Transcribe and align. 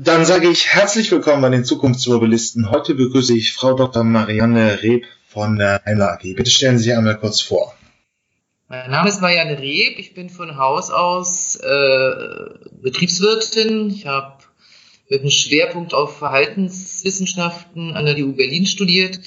Dann 0.00 0.24
sage 0.24 0.48
ich 0.48 0.68
herzlich 0.68 1.10
willkommen 1.10 1.42
bei 1.42 1.48
den 1.48 1.64
Zukunftsmobilisten. 1.64 2.70
Heute 2.70 2.94
begrüße 2.94 3.36
ich 3.36 3.52
Frau 3.52 3.74
Dr. 3.74 4.04
Marianne 4.04 4.80
Reb 4.80 5.04
von 5.26 5.56
der 5.56 5.84
Einler 5.88 6.12
AG. 6.12 6.36
Bitte 6.36 6.52
stellen 6.52 6.78
Sie 6.78 6.84
sich 6.84 6.94
einmal 6.94 7.18
kurz 7.18 7.40
vor. 7.40 7.74
Mein 8.68 8.92
Name 8.92 9.08
ist 9.08 9.20
Marianne 9.20 9.58
Reb. 9.58 9.98
Ich 9.98 10.14
bin 10.14 10.30
von 10.30 10.56
Haus 10.56 10.92
aus 10.92 11.56
äh, 11.56 12.14
Betriebswirtin. 12.80 13.90
Ich 13.90 14.06
habe 14.06 14.44
mit 15.08 15.22
einem 15.22 15.30
Schwerpunkt 15.30 15.94
auf 15.94 16.16
Verhaltenswissenschaften 16.16 17.96
an 17.96 18.06
der 18.06 18.14
TU 18.14 18.34
Berlin 18.34 18.66
studiert. 18.66 19.18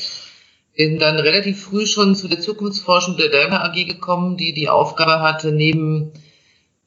Bin 0.77 0.99
dann 0.99 1.19
relativ 1.19 1.61
früh 1.65 1.85
schon 1.85 2.15
zu 2.15 2.29
der 2.29 2.39
Zukunftsforschung 2.39 3.17
der 3.17 3.27
Daimler 3.27 3.65
AG 3.65 3.73
gekommen, 3.73 4.37
die 4.37 4.53
die 4.53 4.69
Aufgabe 4.69 5.19
hatte, 5.19 5.51
neben 5.51 6.13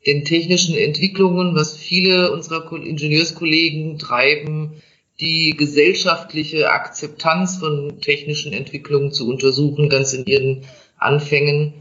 den 0.06 0.24
technischen 0.24 0.76
Entwicklungen, 0.76 1.54
was 1.54 1.76
viele 1.76 2.32
unserer 2.32 2.70
Ingenieurskollegen 2.72 3.98
treiben, 3.98 4.82
die 5.20 5.54
gesellschaftliche 5.56 6.70
Akzeptanz 6.70 7.56
von 7.56 8.00
technischen 8.00 8.52
Entwicklungen 8.52 9.12
zu 9.12 9.28
untersuchen, 9.28 9.88
ganz 9.88 10.12
in 10.12 10.26
ihren 10.26 10.64
Anfängen. 10.98 11.74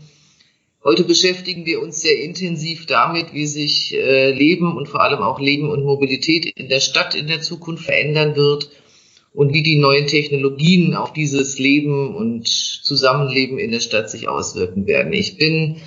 Heute 0.84 1.04
beschäftigen 1.04 1.66
wir 1.66 1.82
uns 1.82 2.02
sehr 2.02 2.22
intensiv 2.22 2.86
damit, 2.86 3.34
wie 3.34 3.48
sich 3.48 3.94
äh, 3.96 4.32
Leben 4.32 4.76
und 4.76 4.88
vor 4.88 5.02
allem 5.02 5.20
auch 5.20 5.40
Leben 5.40 5.70
und 5.70 5.86
Mobilität 5.86 6.46
in 6.46 6.68
der 6.68 6.82
Stadt 6.82 7.16
in 7.16 7.28
der 7.28 7.42
Zukunft 7.42 7.86
verändern 7.86 8.36
wird 8.36 8.70
und 9.34 9.54
wie 9.54 9.64
die 9.64 9.78
neuen 9.78 10.08
Technologien 10.08 10.94
auf 10.94 11.14
dieses 11.14 11.58
Leben 11.58 12.16
und 12.16 12.48
Zusammenleben 12.48 13.58
in 13.60 13.72
der 13.72 13.80
Stadt 13.80 14.10
sich 14.10 14.28
auswirken 14.28 14.86
werden. 14.86 15.14
Ich 15.14 15.38
bin 15.38 15.78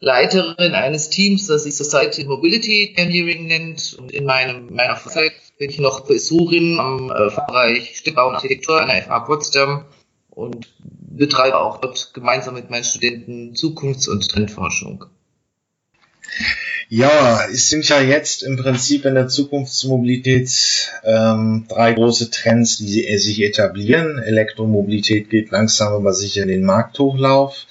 Leiterin 0.00 0.74
eines 0.74 1.08
Teams, 1.08 1.46
das 1.46 1.64
sich 1.64 1.76
Society 1.76 2.24
Mobility 2.24 2.94
Engineering 2.96 3.46
nennt. 3.46 3.96
Und 3.98 4.12
in 4.12 4.24
meinem, 4.24 4.74
meiner 4.74 4.96
Zeit 4.96 5.32
bin 5.58 5.70
ich 5.70 5.78
noch 5.78 6.00
Professorin 6.00 6.78
am 6.78 7.10
äh, 7.10 7.30
Fachbereich 7.30 7.96
Städtebau 7.96 8.28
und 8.28 8.34
Architektur 8.34 8.80
an 8.80 8.88
der 8.88 9.02
FH 9.02 9.20
Potsdam 9.20 9.84
und 10.30 10.68
betreibe 10.78 11.58
auch 11.58 11.80
dort 11.80 12.12
gemeinsam 12.12 12.54
mit 12.54 12.68
meinen 12.70 12.84
Studenten 12.84 13.54
Zukunfts- 13.54 14.08
und 14.08 14.28
Trendforschung. 14.28 15.06
Ja, 16.88 17.44
es 17.50 17.68
sind 17.68 17.88
ja 17.88 18.00
jetzt 18.00 18.44
im 18.44 18.56
Prinzip 18.56 19.06
in 19.06 19.14
der 19.14 19.26
Zukunftsmobilität 19.26 20.92
ähm, 21.02 21.64
drei 21.68 21.94
große 21.94 22.30
Trends, 22.30 22.76
die 22.76 23.18
sich 23.18 23.42
etablieren. 23.42 24.18
Elektromobilität 24.18 25.30
geht 25.30 25.50
langsam 25.50 25.94
aber 25.94 26.12
sicher 26.12 26.42
in 26.42 26.48
den 26.48 26.64
Markthochlauf. 26.64 27.66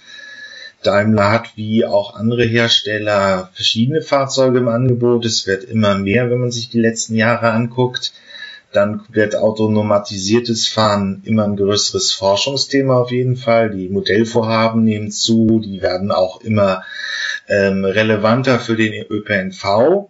Daimler 0.85 1.31
hat 1.31 1.55
wie 1.55 1.85
auch 1.85 2.15
andere 2.15 2.43
Hersteller 2.43 3.49
verschiedene 3.53 4.01
Fahrzeuge 4.01 4.59
im 4.59 4.67
Angebot. 4.67 5.25
Es 5.25 5.47
wird 5.47 5.63
immer 5.63 5.97
mehr, 5.97 6.29
wenn 6.29 6.39
man 6.39 6.51
sich 6.51 6.69
die 6.69 6.79
letzten 6.79 7.15
Jahre 7.15 7.51
anguckt. 7.51 8.13
Dann 8.71 9.01
wird 9.09 9.35
automatisiertes 9.35 10.67
Fahren 10.67 11.21
immer 11.25 11.45
ein 11.45 11.55
größeres 11.55 12.11
Forschungsthema 12.11 12.97
auf 12.97 13.11
jeden 13.11 13.37
Fall. 13.37 13.69
Die 13.69 13.89
Modellvorhaben 13.89 14.83
nehmen 14.83 15.11
zu, 15.11 15.61
die 15.63 15.81
werden 15.81 16.11
auch 16.11 16.41
immer 16.41 16.83
ähm, 17.47 17.85
relevanter 17.85 18.59
für 18.59 18.75
den 18.75 19.05
ÖPNV. 19.09 20.09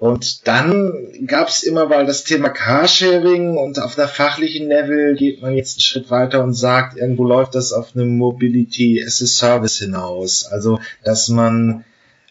Und 0.00 0.48
dann 0.48 1.26
gab 1.26 1.48
es 1.48 1.62
immer 1.62 1.86
mal 1.86 2.06
das 2.06 2.24
Thema 2.24 2.48
Carsharing 2.48 3.58
und 3.58 3.78
auf 3.78 3.96
der 3.96 4.08
fachlichen 4.08 4.66
Level 4.66 5.14
geht 5.14 5.42
man 5.42 5.52
jetzt 5.52 5.76
einen 5.76 5.82
Schritt 5.82 6.10
weiter 6.10 6.42
und 6.42 6.54
sagt, 6.54 6.96
irgendwo 6.96 7.24
läuft 7.24 7.54
das 7.54 7.74
auf 7.74 7.94
eine 7.94 8.06
Mobility 8.06 9.04
as 9.06 9.20
a 9.20 9.26
Service 9.26 9.78
hinaus. 9.78 10.46
Also, 10.50 10.80
dass 11.04 11.28
man, 11.28 11.84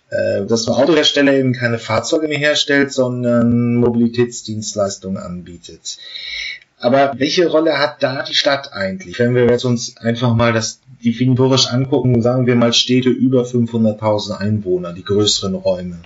äh, 0.10 0.48
dass 0.48 0.66
man 0.66 0.78
Autohersteller 0.78 1.32
eben 1.34 1.54
keine 1.54 1.78
Fahrzeuge 1.78 2.28
mehr 2.28 2.40
herstellt, 2.40 2.92
sondern 2.92 3.76
Mobilitätsdienstleistungen 3.76 5.22
anbietet. 5.22 6.00
Aber 6.80 7.14
welche 7.18 7.50
Rolle 7.50 7.78
hat 7.78 8.02
da 8.02 8.24
die 8.24 8.34
Stadt 8.34 8.74
eigentlich? 8.74 9.20
Wenn 9.20 9.36
wir 9.36 9.46
jetzt 9.46 9.66
uns 9.66 9.96
einfach 9.98 10.34
mal 10.34 10.54
das 10.54 10.80
definitorisch 11.06 11.68
angucken, 11.68 12.24
sagen 12.24 12.48
wir 12.48 12.56
mal 12.56 12.74
Städte 12.74 13.10
über 13.10 13.44
500.000 13.44 14.38
Einwohner, 14.38 14.92
die 14.92 15.04
größeren 15.04 15.54
Räume. 15.54 16.00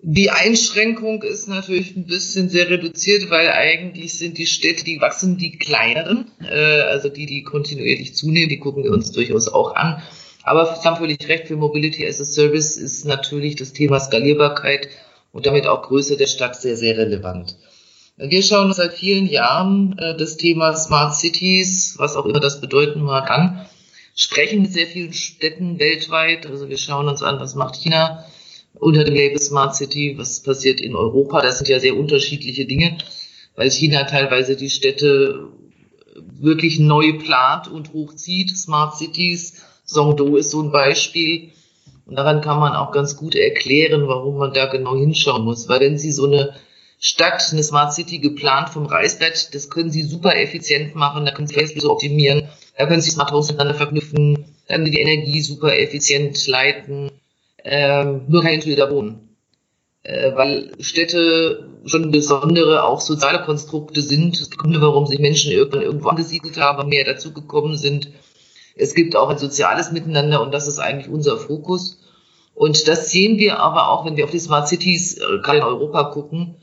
Die 0.00 0.30
Einschränkung 0.30 1.24
ist 1.24 1.48
natürlich 1.48 1.96
ein 1.96 2.06
bisschen 2.06 2.48
sehr 2.48 2.70
reduziert, 2.70 3.30
weil 3.30 3.48
eigentlich 3.48 4.16
sind 4.16 4.38
die 4.38 4.46
Städte, 4.46 4.84
die 4.84 5.00
wachsen, 5.00 5.38
die 5.38 5.58
kleineren, 5.58 6.30
äh, 6.40 6.82
also 6.82 7.08
die, 7.08 7.26
die 7.26 7.42
kontinuierlich 7.42 8.14
zunehmen, 8.14 8.48
die 8.48 8.60
gucken 8.60 8.84
wir 8.84 8.92
uns 8.92 9.10
durchaus 9.10 9.48
auch 9.48 9.74
an. 9.74 10.00
Aber 10.44 10.66
Sie 10.76 10.86
haben 10.86 10.96
völlig 10.96 11.28
recht, 11.28 11.48
für 11.48 11.56
Mobility 11.56 12.06
as 12.06 12.20
a 12.20 12.24
Service 12.24 12.76
ist 12.76 13.06
natürlich 13.06 13.56
das 13.56 13.72
Thema 13.72 13.98
Skalierbarkeit 13.98 14.88
und 15.32 15.46
damit 15.46 15.66
auch 15.66 15.82
Größe 15.82 16.16
der 16.16 16.28
Stadt 16.28 16.54
sehr, 16.54 16.76
sehr 16.76 16.96
relevant. 16.96 17.56
Wir 18.16 18.42
schauen 18.42 18.66
uns 18.66 18.76
seit 18.76 18.94
vielen 18.94 19.26
Jahren 19.26 19.98
äh, 19.98 20.16
das 20.16 20.36
Thema 20.36 20.74
Smart 20.74 21.16
Cities, 21.16 21.96
was 21.98 22.14
auch 22.14 22.24
immer 22.24 22.40
das 22.40 22.60
bedeuten 22.60 23.02
mag, 23.02 23.30
an, 23.30 23.66
sprechen 24.14 24.62
mit 24.62 24.72
sehr 24.72 24.86
vielen 24.86 25.12
Städten 25.12 25.80
weltweit. 25.80 26.46
Also 26.46 26.68
wir 26.68 26.78
schauen 26.78 27.08
uns 27.08 27.22
an, 27.22 27.40
was 27.40 27.56
macht 27.56 27.74
China, 27.76 28.24
unter 28.80 29.04
dem 29.04 29.14
Label 29.14 29.38
Smart 29.38 29.74
City, 29.74 30.14
was 30.16 30.42
passiert 30.42 30.80
in 30.80 30.94
Europa. 30.94 31.40
Das 31.40 31.58
sind 31.58 31.68
ja 31.68 31.80
sehr 31.80 31.96
unterschiedliche 31.96 32.66
Dinge, 32.66 32.98
weil 33.56 33.70
China 33.70 34.04
teilweise 34.04 34.56
die 34.56 34.70
Städte 34.70 35.48
wirklich 36.40 36.78
neu 36.78 37.18
plant 37.18 37.68
und 37.68 37.92
hochzieht. 37.92 38.56
Smart 38.56 38.96
Cities, 38.96 39.62
Songdo 39.84 40.36
ist 40.36 40.50
so 40.50 40.62
ein 40.62 40.70
Beispiel. 40.70 41.50
Und 42.06 42.16
daran 42.16 42.40
kann 42.40 42.58
man 42.58 42.74
auch 42.74 42.92
ganz 42.92 43.16
gut 43.16 43.34
erklären, 43.34 44.08
warum 44.08 44.38
man 44.38 44.54
da 44.54 44.66
genau 44.66 44.96
hinschauen 44.96 45.44
muss. 45.44 45.68
Weil 45.68 45.80
wenn 45.80 45.98
Sie 45.98 46.12
so 46.12 46.26
eine 46.26 46.54
Stadt, 46.98 47.50
eine 47.52 47.62
Smart 47.62 47.92
City 47.92 48.18
geplant 48.18 48.70
vom 48.70 48.86
Reißbrett, 48.86 49.54
das 49.54 49.70
können 49.70 49.90
Sie 49.90 50.02
super 50.02 50.36
effizient 50.36 50.94
machen, 50.94 51.24
da 51.24 51.32
können 51.32 51.46
Sie 51.46 51.54
Verkehrsflüsse 51.54 51.90
optimieren, 51.90 52.48
da 52.76 52.86
können 52.86 53.02
Sie 53.02 53.10
Smart 53.10 53.30
Homes 53.30 53.48
miteinander 53.48 53.74
verknüpfen, 53.74 54.56
dann 54.66 54.84
die 54.84 54.98
Energie 54.98 55.40
super 55.42 55.78
effizient 55.78 56.46
leiten, 56.46 57.10
ähm, 57.70 58.22
nur 58.28 58.42
kein 58.42 58.62
Schilder 58.62 58.90
wohnen. 58.90 59.28
Äh, 60.02 60.34
weil 60.34 60.72
Städte 60.80 61.68
schon 61.84 62.10
besondere, 62.10 62.84
auch 62.84 63.00
soziale 63.00 63.44
Konstrukte 63.44 64.00
sind. 64.00 64.40
Das 64.40 64.50
Gründe, 64.50 64.80
warum 64.80 65.06
sich 65.06 65.18
Menschen 65.18 65.52
irgendwann 65.52 65.82
irgendwo 65.82 66.08
angesiedelt 66.08 66.58
haben, 66.58 66.88
mehr 66.88 67.04
dazugekommen 67.04 67.76
sind. 67.76 68.10
Es 68.74 68.94
gibt 68.94 69.16
auch 69.16 69.28
ein 69.28 69.38
soziales 69.38 69.92
Miteinander 69.92 70.40
und 70.40 70.52
das 70.54 70.66
ist 70.66 70.78
eigentlich 70.78 71.12
unser 71.12 71.36
Fokus. 71.36 72.00
Und 72.54 72.88
das 72.88 73.10
sehen 73.10 73.38
wir 73.38 73.60
aber 73.60 73.90
auch, 73.90 74.06
wenn 74.06 74.16
wir 74.16 74.24
auf 74.24 74.30
die 74.30 74.38
Smart 74.38 74.66
Cities 74.68 75.18
äh, 75.18 75.38
gerade 75.42 75.58
in 75.58 75.64
Europa 75.64 76.04
gucken. 76.04 76.54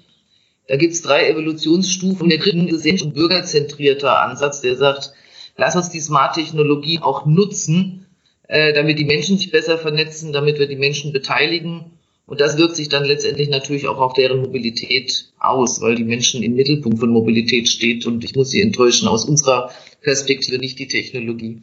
Da 0.67 0.77
gibt 0.77 0.93
es 0.93 1.03
drei 1.03 1.29
Evolutionsstufen. 1.29 2.29
Der 2.29 2.39
dritten 2.39 2.67
ist 2.67 2.85
ein 2.85 3.13
bürgerzentrierter 3.13 4.23
Ansatz, 4.23 4.61
der 4.61 4.75
sagt, 4.75 5.13
lass 5.55 5.75
uns 5.75 5.91
die 5.91 5.99
Smart-Technologie 5.99 6.99
auch 7.01 7.27
nutzen, 7.27 8.04
äh, 8.47 8.73
damit 8.73 8.99
die 8.99 9.05
Menschen 9.05 9.37
sich 9.37 9.51
besser 9.51 9.77
vernetzen, 9.77 10.33
damit 10.33 10.59
wir 10.59 10.67
die 10.67 10.75
Menschen 10.75 11.13
beteiligen. 11.13 11.91
Und 12.27 12.41
das 12.41 12.57
wirkt 12.57 12.75
sich 12.75 12.89
dann 12.89 13.05
letztendlich 13.05 13.49
natürlich 13.49 13.87
auch 13.87 13.99
auf 13.99 14.13
deren 14.13 14.41
Mobilität 14.41 15.27
aus, 15.39 15.81
weil 15.81 15.95
die 15.95 16.03
Menschen 16.03 16.41
im 16.41 16.55
Mittelpunkt 16.55 16.99
von 16.99 17.09
Mobilität 17.09 17.67
steht. 17.67 18.05
Und 18.05 18.23
ich 18.23 18.35
muss 18.35 18.49
Sie 18.49 18.61
enttäuschen, 18.61 19.07
aus 19.07 19.25
unserer 19.25 19.71
Perspektive 20.01 20.57
nicht 20.57 20.79
die 20.79 20.87
Technologie. 20.87 21.61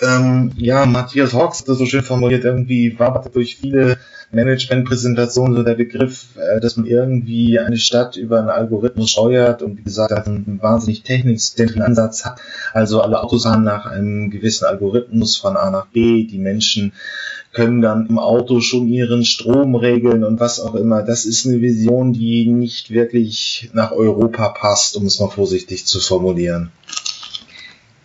Ähm, 0.00 0.52
ja, 0.56 0.86
Matthias 0.86 1.34
Hawks 1.34 1.60
hat 1.60 1.68
das 1.68 1.78
so 1.78 1.86
schön 1.86 2.02
formuliert, 2.02 2.44
irgendwie 2.44 2.98
war 2.98 3.24
durch 3.32 3.56
viele 3.56 3.98
Management-Präsentationen 4.30 5.56
so 5.56 5.62
der 5.62 5.74
Begriff, 5.74 6.36
äh, 6.36 6.60
dass 6.60 6.76
man 6.76 6.86
irgendwie 6.86 7.58
eine 7.58 7.78
Stadt 7.78 8.16
über 8.16 8.38
einen 8.38 8.50
Algorithmus 8.50 9.10
steuert 9.10 9.62
und 9.62 9.78
wie 9.78 9.82
gesagt, 9.82 10.12
einen 10.12 10.58
wahnsinnig 10.60 11.02
technikzentrischen 11.02 11.82
Ansatz 11.82 12.24
hat. 12.24 12.40
Also 12.72 13.00
alle 13.00 13.22
Autos 13.22 13.46
haben 13.46 13.64
nach 13.64 13.86
einem 13.86 14.30
gewissen 14.30 14.66
Algorithmus 14.66 15.36
von 15.36 15.56
A 15.56 15.70
nach 15.70 15.86
B, 15.86 16.24
die 16.24 16.38
Menschen 16.38 16.92
können 17.52 17.80
dann 17.80 18.06
im 18.06 18.18
Auto 18.18 18.60
schon 18.60 18.86
ihren 18.88 19.24
Strom 19.24 19.74
regeln 19.74 20.22
und 20.22 20.38
was 20.38 20.60
auch 20.60 20.74
immer. 20.74 21.02
Das 21.02 21.24
ist 21.24 21.46
eine 21.46 21.60
Vision, 21.60 22.12
die 22.12 22.46
nicht 22.46 22.90
wirklich 22.90 23.70
nach 23.72 23.92
Europa 23.92 24.50
passt, 24.50 24.96
um 24.96 25.06
es 25.06 25.18
mal 25.18 25.30
vorsichtig 25.30 25.86
zu 25.86 25.98
formulieren. 26.00 26.70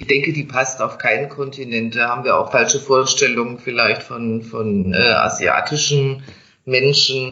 Ich 0.03 0.07
denke, 0.07 0.33
die 0.33 0.43
passt 0.43 0.81
auf 0.81 0.97
keinen 0.97 1.29
Kontinent. 1.29 1.95
Da 1.95 2.09
haben 2.09 2.25
wir 2.25 2.37
auch 2.37 2.51
falsche 2.51 2.77
Vorstellungen 2.77 3.57
vielleicht 3.57 4.03
von, 4.03 4.41
von 4.41 4.93
äh, 4.93 4.97
asiatischen 4.97 6.23
Menschen. 6.65 7.31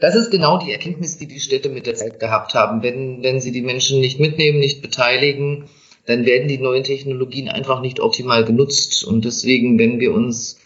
Das 0.00 0.14
ist 0.14 0.30
genau 0.30 0.58
die 0.58 0.70
Erkenntnis, 0.70 1.16
die 1.16 1.26
die 1.26 1.40
Städte 1.40 1.70
mit 1.70 1.86
der 1.86 1.94
Zeit 1.94 2.20
gehabt 2.20 2.52
haben. 2.52 2.82
Wenn, 2.82 3.22
wenn 3.22 3.40
sie 3.40 3.52
die 3.52 3.62
Menschen 3.62 4.00
nicht 4.00 4.20
mitnehmen, 4.20 4.58
nicht 4.58 4.82
beteiligen, 4.82 5.64
dann 6.04 6.26
werden 6.26 6.46
die 6.46 6.58
neuen 6.58 6.84
Technologien 6.84 7.48
einfach 7.48 7.80
nicht 7.80 8.00
optimal 8.00 8.44
genutzt. 8.44 9.02
Und 9.02 9.24
deswegen, 9.24 9.78
wenn 9.78 9.98
wir 9.98 10.12
uns 10.12 10.58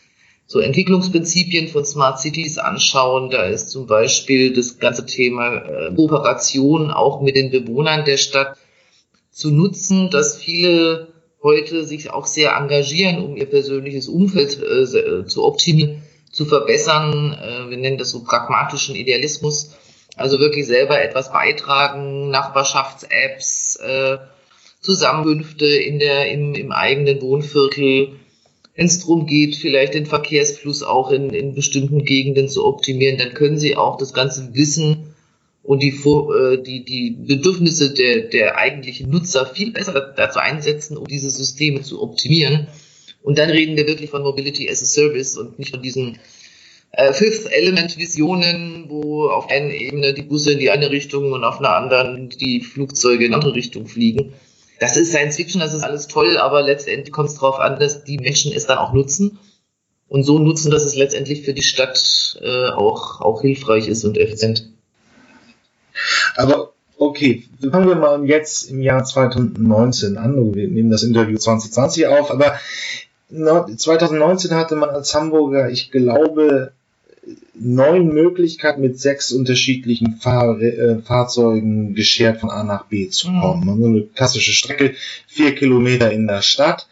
so 0.48 0.58
Entwicklungsprinzipien 0.58 1.68
von 1.68 1.84
Smart 1.84 2.18
Cities 2.18 2.58
anschauen, 2.58 3.30
da 3.30 3.44
ist 3.44 3.70
zum 3.70 3.86
Beispiel 3.86 4.52
das 4.54 4.80
ganze 4.80 5.06
Thema 5.06 5.58
äh, 5.58 5.94
Kooperation 5.94 6.90
auch 6.90 7.22
mit 7.22 7.36
den 7.36 7.52
Bewohnern 7.52 8.04
der 8.04 8.16
Stadt 8.16 8.56
zu 9.30 9.52
nutzen, 9.52 10.10
dass 10.10 10.36
viele 10.36 11.13
heute 11.44 11.84
sich 11.84 12.10
auch 12.10 12.26
sehr 12.26 12.56
engagieren, 12.56 13.22
um 13.22 13.36
ihr 13.36 13.46
persönliches 13.46 14.08
Umfeld 14.08 14.60
äh, 14.60 15.26
zu 15.26 15.44
optimieren, 15.44 16.02
zu 16.32 16.46
verbessern. 16.46 17.32
Äh, 17.32 17.70
wir 17.70 17.76
nennen 17.76 17.98
das 17.98 18.10
so 18.10 18.24
pragmatischen 18.24 18.96
Idealismus. 18.96 19.76
Also 20.16 20.40
wirklich 20.40 20.66
selber 20.66 21.00
etwas 21.00 21.32
beitragen, 21.32 22.30
Nachbarschafts-Apps, 22.30 23.76
äh, 23.76 24.18
Zusammenkünfte 24.80 25.66
in 25.66 25.98
der, 25.98 26.30
im, 26.30 26.54
im 26.54 26.72
eigenen 26.72 27.20
Wohnviertel, 27.20 28.16
wenn 28.76 28.86
es 28.86 29.00
darum 29.00 29.26
geht, 29.26 29.56
vielleicht 29.56 29.94
den 29.94 30.06
Verkehrsfluss 30.06 30.82
auch 30.82 31.10
in, 31.10 31.30
in 31.30 31.54
bestimmten 31.54 32.04
Gegenden 32.04 32.48
zu 32.48 32.64
optimieren, 32.64 33.18
dann 33.18 33.34
können 33.34 33.58
Sie 33.58 33.76
auch 33.76 33.96
das 33.96 34.12
ganze 34.12 34.54
Wissen 34.54 35.13
und 35.64 35.82
die, 35.82 35.88
äh, 35.88 36.62
die, 36.62 36.84
die 36.84 37.10
Bedürfnisse 37.10 37.92
der, 37.92 38.28
der 38.28 38.56
eigentlichen 38.56 39.10
Nutzer 39.10 39.46
viel 39.46 39.72
besser 39.72 40.14
dazu 40.16 40.38
einsetzen, 40.38 40.96
um 40.96 41.06
diese 41.06 41.30
Systeme 41.30 41.82
zu 41.82 42.00
optimieren. 42.02 42.68
Und 43.22 43.38
dann 43.38 43.50
reden 43.50 43.76
wir 43.76 43.86
wirklich 43.86 44.10
von 44.10 44.22
Mobility 44.22 44.70
as 44.70 44.82
a 44.82 44.86
Service 44.86 45.36
und 45.36 45.58
nicht 45.58 45.72
von 45.72 45.82
diesen 45.82 46.18
äh, 46.92 47.12
Fifth 47.12 47.50
Element 47.50 47.98
Visionen, 47.98 48.84
wo 48.88 49.28
auf 49.28 49.50
einer 49.50 49.72
Ebene 49.72 50.14
die 50.14 50.22
Busse 50.22 50.52
in 50.52 50.60
die 50.60 50.70
eine 50.70 50.90
Richtung 50.90 51.32
und 51.32 51.42
auf 51.42 51.58
einer 51.58 51.74
anderen 51.74 52.28
die 52.28 52.60
Flugzeuge 52.60 53.24
in 53.24 53.32
eine 53.32 53.42
andere 53.42 53.56
Richtung 53.56 53.88
fliegen 53.88 54.34
das 54.84 54.96
ist 54.96 55.10
Science 55.10 55.36
Fiction, 55.36 55.60
das 55.60 55.74
ist 55.74 55.82
alles 55.82 56.08
toll, 56.08 56.36
aber 56.36 56.62
letztendlich 56.62 57.12
kommt 57.12 57.30
es 57.30 57.36
darauf 57.36 57.58
an, 57.58 57.78
dass 57.78 58.04
die 58.04 58.18
Menschen 58.18 58.52
es 58.52 58.66
dann 58.66 58.78
auch 58.78 58.92
nutzen 58.92 59.38
und 60.08 60.24
so 60.24 60.38
nutzen, 60.38 60.70
dass 60.70 60.84
es 60.84 60.96
letztendlich 60.96 61.42
für 61.42 61.54
die 61.54 61.62
Stadt 61.62 62.38
äh, 62.42 62.68
auch, 62.70 63.20
auch 63.20 63.42
hilfreich 63.42 63.88
ist 63.88 64.04
und 64.04 64.18
effizient. 64.18 64.73
Aber 66.36 66.72
okay, 66.98 67.44
fangen 67.70 67.88
wir 67.88 67.96
mal 67.96 68.24
jetzt 68.24 68.70
im 68.70 68.80
Jahr 68.80 69.04
2019 69.04 70.16
an. 70.16 70.54
Wir 70.54 70.68
nehmen 70.68 70.90
das 70.90 71.02
Interview 71.02 71.38
2020 71.38 72.06
auf, 72.06 72.30
aber 72.30 72.58
2019 73.30 74.52
hatte 74.52 74.76
man 74.76 74.90
als 74.90 75.14
Hamburger, 75.14 75.70
ich 75.70 75.90
glaube, 75.90 76.72
neun 77.54 78.08
Möglichkeiten 78.08 78.80
mit 78.80 79.00
sechs 79.00 79.32
unterschiedlichen 79.32 80.16
Fahr 80.16 80.60
äh, 80.60 80.98
Fahrzeugen 81.00 81.94
geschert 81.94 82.40
von 82.40 82.50
A 82.50 82.64
nach 82.64 82.86
B 82.86 83.08
zu 83.08 83.30
mhm. 83.30 83.40
kommen. 83.40 83.68
Also 83.68 83.86
eine 83.86 84.02
klassische 84.02 84.52
Strecke, 84.52 84.94
vier 85.26 85.54
Kilometer 85.54 86.10
in 86.12 86.26
der 86.26 86.42
Stadt. 86.42 86.86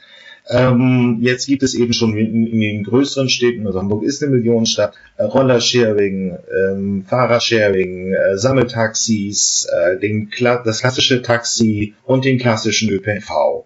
Ähm, 0.52 1.18
jetzt 1.20 1.46
gibt 1.46 1.62
es 1.62 1.74
eben 1.74 1.92
schon 1.92 2.16
in, 2.16 2.46
in, 2.46 2.60
den 2.60 2.84
größeren 2.84 3.28
Städten, 3.28 3.66
also 3.66 3.78
Hamburg 3.78 4.04
ist 4.04 4.22
eine 4.22 4.32
Millionenstadt, 4.36 4.94
äh, 5.16 5.24
Rollersharing, 5.24 6.38
ähm, 6.54 7.04
Fahrersharing, 7.08 8.12
äh, 8.12 8.36
Sammeltaxis, 8.36 9.66
äh, 9.72 9.98
den, 9.98 10.30
das 10.64 10.80
klassische 10.80 11.22
Taxi 11.22 11.94
und 12.04 12.24
den 12.24 12.38
klassischen 12.38 12.90
ÖPNV. 12.90 13.64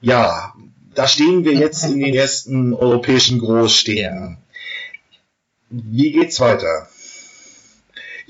Ja, 0.00 0.54
da 0.94 1.06
stehen 1.06 1.44
wir 1.44 1.52
jetzt 1.52 1.84
in 1.84 2.00
den 2.00 2.14
ersten 2.14 2.72
europäischen 2.74 3.38
Großstädten 3.38 4.38
wie 5.70 6.10
geht's 6.10 6.40
weiter? 6.40 6.88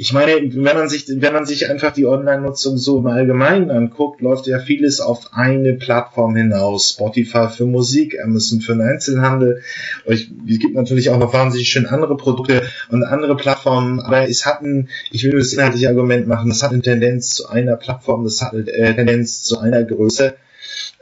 Ich 0.00 0.14
meine, 0.14 0.32
wenn 0.55 0.76
man 0.76 0.88
sich, 0.88 1.05
wenn 1.08 1.35
man 1.35 1.44
sich 1.44 1.69
einfach 1.69 1.93
die 1.93 2.06
Online-Nutzung 2.06 2.79
so 2.79 3.00
im 3.00 3.06
Allgemeinen 3.06 3.70
anguckt, 3.70 4.23
läuft 4.23 4.47
ja 4.47 4.58
vieles 4.58 4.99
auf 4.99 5.35
eine 5.35 5.75
Plattform 5.75 6.35
hinaus. 6.35 6.88
Spotify 6.88 7.49
für 7.55 7.67
Musik, 7.67 8.17
Amazon 8.19 8.62
für 8.62 8.73
den 8.73 8.81
Einzelhandel. 8.81 9.61
Es 10.06 10.20
gibt 10.47 10.75
natürlich 10.75 11.11
auch 11.11 11.19
noch 11.19 11.35
wahnsinnig 11.35 11.69
schön 11.69 11.85
andere 11.85 12.17
Produkte 12.17 12.62
und 12.88 13.05
andere 13.05 13.37
Plattformen, 13.37 14.00
aber 14.00 14.26
es 14.26 14.47
hat 14.47 14.62
ein, 14.62 14.88
ich 15.11 15.23
will 15.23 15.32
nur 15.32 15.41
das 15.41 15.52
inhaltliche 15.52 15.91
Argument 15.91 16.26
machen, 16.26 16.49
das 16.49 16.62
hat 16.62 16.73
eine 16.73 16.81
Tendenz 16.81 17.35
zu 17.35 17.50
einer 17.50 17.76
Plattform, 17.76 18.25
das 18.25 18.41
hat 18.41 18.55
eine 18.55 18.73
äh, 18.73 18.94
Tendenz 18.94 19.43
zu 19.43 19.58
einer 19.58 19.85
Größe. 19.85 20.32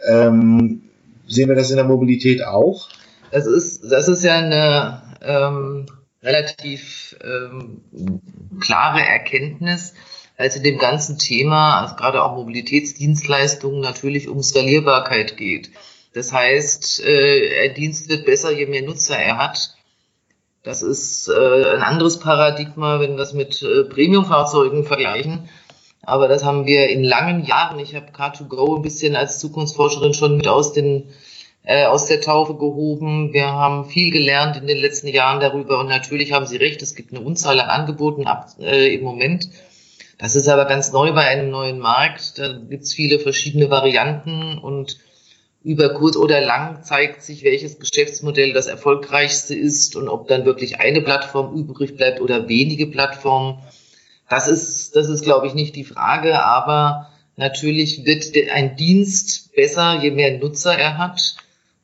Ähm, 0.09 0.83
sehen 1.29 1.49
wir 1.49 1.55
das 1.55 1.71
in 1.71 1.77
der 1.77 1.87
Mobilität 1.87 2.45
auch? 2.45 2.89
Das 3.31 3.47
ist, 3.47 3.93
das 3.93 4.09
ist 4.09 4.25
ja 4.25 4.39
eine, 4.39 5.03
ähm 5.23 5.87
relativ 6.23 7.17
ähm, 7.23 7.83
klare 8.61 9.01
Erkenntnis, 9.01 9.95
als 10.37 10.57
in 10.57 10.63
dem 10.63 10.79
ganzen 10.79 11.19
Thema, 11.19 11.81
also 11.81 11.97
gerade 11.97 12.23
auch 12.23 12.37
Mobilitätsdienstleistungen, 12.37 13.81
natürlich 13.81 14.29
um 14.29 14.43
Skalierbarkeit 14.43 15.37
geht. 15.37 15.71
Das 16.15 16.33
heißt, 16.33 17.05
äh, 17.05 17.65
ein 17.65 17.75
Dienst 17.75 18.09
wird 18.09 18.25
besser, 18.25 18.53
je 18.53 18.67
mehr 18.67 18.83
Nutzer 18.83 19.17
er 19.19 19.39
hat. 19.39 19.75
Das 20.63 20.83
ist 20.83 21.29
äh, 21.29 21.75
ein 21.75 21.83
anderes 21.83 22.19
Paradigma, 22.21 23.01
wenn 23.01 23.17
wir 23.17 23.23
es 23.23 23.33
mit 23.33 23.63
äh, 23.63 23.85
Premiumfahrzeugen 23.85 24.85
vergleichen. 24.85 25.49
Aber 26.03 26.29
das 26.29 26.45
haben 26.45 26.67
wir 26.67 26.89
in 26.89 27.05
langen 27.05 27.45
Jahren. 27.45 27.79
Ich 27.79 27.95
habe 27.95 28.13
Car2Go 28.13 28.77
ein 28.77 28.83
bisschen 28.83 29.17
als 29.17 29.39
Zukunftsforscherin 29.41 30.15
schon 30.15 30.37
mit 30.37 30.49
aus 30.49 30.73
den 30.73 31.11
äh, 31.69 31.85
aus 31.85 32.07
der 32.07 32.23
Taufe 32.23 32.55
gehoben. 32.55 33.35
Wir 33.35 33.49
haben 33.49 33.85
viel 33.85 34.11
gelernt 34.11 34.57
in 34.57 34.67
den 34.67 34.79
letzten 34.79 35.09
Jahren 35.09 35.39
darüber 35.39 35.79
und 35.79 35.89
natürlich 35.89 36.33
haben 36.33 36.47
Sie 36.47 36.57
recht, 36.57 36.81
es 36.81 36.95
gibt 36.95 37.13
eine 37.13 37.21
Unzahl 37.21 37.61
an 37.61 37.69
Angeboten 37.69 38.27
ab, 38.27 38.49
äh, 38.59 38.95
im 38.95 39.03
Moment. 39.05 39.51
Das 40.17 40.35
ist 40.35 40.49
aber 40.49 40.65
ganz 40.65 40.93
neu 40.93 41.13
bei 41.13 41.27
einem 41.27 41.51
neuen 41.51 41.79
Markt. 41.79 42.39
Da 42.39 42.55
gibt 42.55 42.85
es 42.85 42.95
viele 42.95 43.19
verschiedene 43.19 43.69
Varianten 43.69 44.57
und 44.57 44.97
über 45.63 45.91
kurz 45.91 46.17
oder 46.17 46.41
lang 46.41 46.85
zeigt 46.85 47.23
sich, 47.23 47.45
welches 47.45 47.79
Geschäftsmodell 47.79 48.55
das 48.55 48.67
erfolgreichste 48.67 49.55
ist 49.55 49.95
und 49.95 50.09
ob 50.09 50.27
dann 50.27 50.47
wirklich 50.47 50.81
eine 50.81 51.03
Plattform 51.03 51.55
übrig 51.55 51.97
bleibt 51.99 52.23
oder 52.23 52.49
wenige 52.49 52.87
Plattformen. 52.87 53.59
Das 54.31 54.49
ist, 54.49 54.97
das 54.97 55.11
ist, 55.11 55.23
glaube 55.23 55.47
ich, 55.47 55.53
nicht 55.53 55.77
die 55.77 55.85
Frage, 55.85 56.43
aber 56.43 57.11
natürlich 57.37 58.07
wird 58.07 58.25
ein 58.51 58.77
Dienst 58.77 59.55
besser, 59.55 60.01
je 60.01 60.13
mehr 60.13 60.39
Nutzer 60.39 60.73
er 60.73 60.97
hat. 60.97 61.37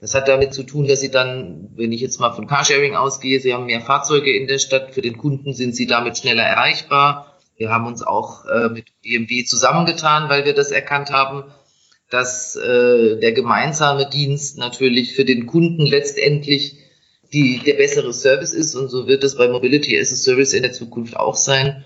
Das 0.05 0.15
hat 0.15 0.29
damit 0.29 0.53
zu 0.53 0.65
tun, 0.65 0.87
dass 0.87 1.01
sie 1.01 1.11
dann, 1.11 1.71
wenn 1.77 1.91
ich 1.91 2.03
jetzt 2.03 2.21
mal 2.21 2.35
von 2.35 2.47
Carsharing 2.47 2.95
ausgehe, 2.95 3.41
sie 3.41 3.55
haben 3.55 3.65
mehr 3.65 3.81
Fahrzeuge 3.81 4.37
in 4.37 4.47
der 4.47 4.59
Stadt, 4.59 4.93
für 4.93 5.01
den 5.01 5.17
Kunden 5.17 5.55
sind 5.55 5.75
sie 5.75 5.87
damit 5.87 6.19
schneller 6.19 6.43
erreichbar. 6.43 7.39
Wir 7.56 7.71
haben 7.71 7.87
uns 7.87 8.03
auch 8.03 8.45
äh, 8.45 8.69
mit 8.69 8.85
BMW 9.01 9.47
zusammengetan, 9.47 10.29
weil 10.29 10.45
wir 10.45 10.53
das 10.53 10.73
erkannt 10.73 11.11
haben, 11.11 11.45
dass 12.11 12.55
äh, 12.55 13.19
der 13.19 13.33
gemeinsame 13.33 14.06
Dienst 14.06 14.59
natürlich 14.59 15.15
für 15.15 15.25
den 15.25 15.47
Kunden 15.47 15.87
letztendlich 15.87 16.77
die, 17.33 17.62
der 17.65 17.77
bessere 17.77 18.12
Service 18.12 18.53
ist 18.53 18.75
und 18.75 18.91
so 18.91 19.09
wird 19.09 19.25
es 19.25 19.39
bei 19.39 19.49
Mobility 19.49 19.99
as 19.99 20.12
a 20.12 20.17
Service 20.17 20.53
in 20.53 20.65
der 20.65 20.73
Zukunft 20.75 21.17
auch 21.17 21.37
sein. 21.37 21.83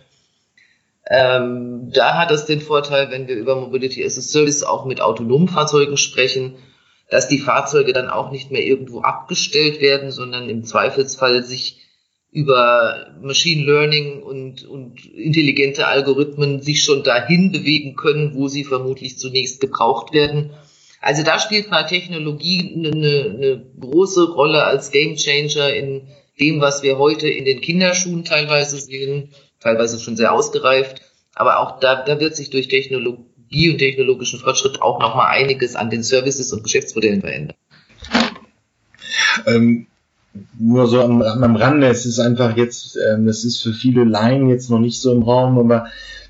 Ähm, 1.08 1.92
da 1.94 2.18
hat 2.18 2.32
es 2.32 2.46
den 2.46 2.60
Vorteil, 2.60 3.12
wenn 3.12 3.28
wir 3.28 3.36
über 3.36 3.54
Mobility 3.54 4.04
as 4.04 4.18
a 4.18 4.22
Service 4.22 4.64
auch 4.64 4.86
mit 4.86 5.00
autonomen 5.00 5.46
Fahrzeugen 5.46 5.96
sprechen, 5.96 6.56
dass 7.10 7.28
die 7.28 7.38
Fahrzeuge 7.38 7.92
dann 7.92 8.08
auch 8.08 8.30
nicht 8.30 8.50
mehr 8.50 8.64
irgendwo 8.64 9.00
abgestellt 9.00 9.80
werden, 9.80 10.10
sondern 10.10 10.48
im 10.48 10.64
Zweifelsfall 10.64 11.42
sich 11.42 11.80
über 12.30 13.14
Machine 13.22 13.64
Learning 13.64 14.22
und, 14.22 14.66
und 14.66 15.06
intelligente 15.06 15.86
Algorithmen 15.86 16.60
sich 16.60 16.84
schon 16.84 17.02
dahin 17.02 17.52
bewegen 17.52 17.96
können, 17.96 18.34
wo 18.34 18.48
sie 18.48 18.64
vermutlich 18.64 19.18
zunächst 19.18 19.60
gebraucht 19.60 20.12
werden. 20.12 20.50
Also 21.00 21.22
da 21.22 21.38
spielt 21.38 21.70
mal 21.70 21.84
Technologie 21.84 22.74
eine, 22.74 22.88
eine 22.90 23.66
große 23.80 24.32
Rolle 24.32 24.64
als 24.64 24.90
Gamechanger 24.90 25.72
in 25.72 26.08
dem, 26.38 26.60
was 26.60 26.82
wir 26.82 26.98
heute 26.98 27.28
in 27.28 27.46
den 27.46 27.60
Kinderschuhen 27.60 28.24
teilweise 28.24 28.78
sehen, 28.78 29.30
teilweise 29.60 29.98
schon 29.98 30.16
sehr 30.16 30.32
ausgereift. 30.32 31.02
Aber 31.34 31.60
auch 31.60 31.80
da, 31.80 32.04
da 32.04 32.20
wird 32.20 32.36
sich 32.36 32.50
durch 32.50 32.68
Technologie 32.68 33.27
Technologie 33.48 33.70
und 33.70 33.78
technologischen 33.78 34.40
Fortschritt 34.40 34.82
auch 34.82 35.00
noch 35.00 35.14
mal 35.14 35.28
einiges 35.28 35.74
an 35.74 35.90
den 35.90 36.02
Services 36.02 36.52
und 36.52 36.62
Geschäftsmodellen 36.62 37.20
verändern. 37.20 37.56
Ähm, 39.46 39.86
nur 40.58 40.86
so 40.86 41.00
am, 41.00 41.22
am 41.22 41.56
Rande, 41.56 41.88
es 41.88 42.06
ist 42.06 42.18
einfach 42.18 42.56
jetzt, 42.56 42.96
ähm, 42.96 43.26
das 43.26 43.44
ist 43.44 43.60
für 43.62 43.72
viele 43.72 44.04
Laien 44.04 44.48
jetzt 44.48 44.70
noch 44.70 44.78
nicht 44.78 45.00
so 45.00 45.12
im 45.12 45.22
Raum, 45.22 45.58
aber 45.58 45.86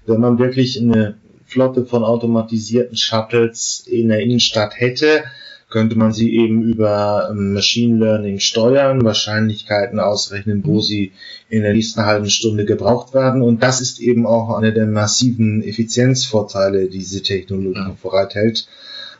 wenn 0.07 0.21
man 0.21 0.39
wirklich 0.39 0.81
eine 0.81 1.17
Flotte 1.45 1.85
von 1.85 2.05
automatisierten 2.05 2.97
Shuttles 2.97 3.85
in 3.87 4.09
der 4.09 4.21
Innenstadt 4.21 4.79
hätte, 4.79 5.25
könnte 5.71 5.99
man 5.99 6.13
sie 6.13 6.35
eben 6.35 6.63
über 6.63 7.29
ähm, 7.31 7.53
Machine 7.53 7.99
Learning 7.99 8.41
steuern, 8.41 9.05
Wahrscheinlichkeiten 9.05 10.01
ausrechnen, 10.01 10.63
wo 10.65 10.81
sie 10.81 11.13
in 11.51 11.63
der 11.63 11.75
nächsten 11.75 12.07
halben 12.07 12.31
Stunde 12.31 12.65
gebraucht 12.65 13.13
werden. 13.13 13.43
Und 13.43 13.63
das 13.63 13.81
ist 13.81 14.01
eben 14.01 14.27
auch 14.27 14.57
einer 14.57 14.73
der 14.73 14.87
massiven 14.87 15.63
Effizienzvorteile, 15.63 16.87
die 16.87 16.99
diese 16.99 17.23
Technologie 17.23 17.79
ja. 17.79 17.97
bereithält. 18.03 18.67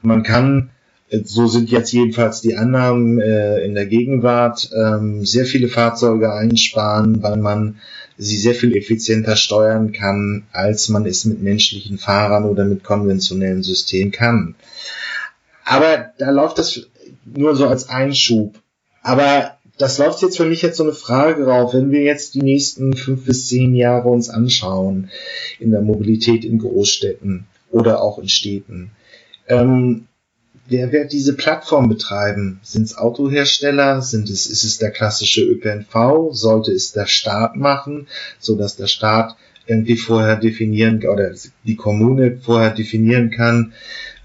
Man 0.01 0.23
kann, 0.23 0.71
äh, 1.11 1.21
so 1.23 1.47
sind 1.49 1.71
jetzt 1.71 1.93
jedenfalls 1.93 2.41
die 2.41 2.57
Annahmen 2.57 3.21
äh, 3.21 3.59
in 3.65 3.75
der 3.75 3.87
Gegenwart, 3.87 4.71
ähm, 4.75 5.27
sehr 5.27 5.45
viele 5.45 5.69
Fahrzeuge 5.69 6.33
einsparen, 6.33 7.23
weil 7.23 7.37
man 7.37 7.77
sie 8.17 8.39
sehr 8.39 8.55
viel 8.55 8.75
effizienter 8.75 9.37
steuern 9.37 9.93
kann, 9.93 10.45
als 10.53 10.89
man 10.89 11.05
es 11.05 11.25
mit 11.25 11.43
menschlichen 11.43 11.99
Fahrern 11.99 12.45
oder 12.45 12.65
mit 12.65 12.83
konventionellen 12.83 13.63
Systemen 13.63 14.13
kann. 14.13 14.55
Aber 15.69 16.13
da 16.17 16.31
läuft 16.31 16.59
das 16.59 16.81
nur 17.27 17.55
so 17.55 17.69
als 17.69 17.91
Einschub. 17.91 18.59
Aber 19.03 19.59
das 19.77 19.99
läuft 19.99 20.23
jetzt 20.23 20.39
für 20.39 20.47
mich 20.47 20.63
jetzt 20.63 20.79
so 20.79 20.83
eine 20.83 20.95
Frage 20.95 21.47
rauf, 21.47 21.75
wenn 21.75 21.93
wir 21.93 22.01
jetzt 22.03 22.35
die 22.35 22.43
nächsten 22.43 22.97
fünf 22.97 23.27
bis 23.27 23.49
zehn 23.49 23.75
Jahre 23.75 24.09
uns 24.09 24.31
anschauen 24.31 25.11
in 25.61 25.71
der 25.71 25.83
Mobilität 25.83 26.45
in 26.45 26.59
Großstädten 26.59 27.47
oder 27.71 28.03
auch 28.03 28.19
in 28.19 28.29
Städten. 28.29 28.93
Ähm, 29.47 30.07
wer 30.69 30.91
wird 30.91 31.13
diese 31.13 31.35
Plattform 31.35 31.91
betreiben? 31.91 32.61
Sind 32.63 32.85
es 32.85 32.97
Autohersteller? 32.97 34.01
Sind 34.01 34.31
es, 34.31 34.47
ist 34.47 34.65
es 34.65 34.79
der 34.79 34.91
klassische 34.91 35.43
ÖPNV? 35.43 36.31
Sollte 36.33 36.73
es 36.73 36.93
der 36.93 37.07
Staat 37.07 37.57
machen, 37.57 38.09
so 38.39 38.57
dass 38.57 38.77
der 38.77 38.87
Staat 38.87 39.37
irgendwie 39.67 39.99
vorher 39.99 40.37
definieren 40.37 41.07
oder 41.07 41.31
die 41.65 41.77
Kommune 41.77 42.39
vorher 42.43 42.71
definieren 42.71 43.31
kann, 43.31 43.75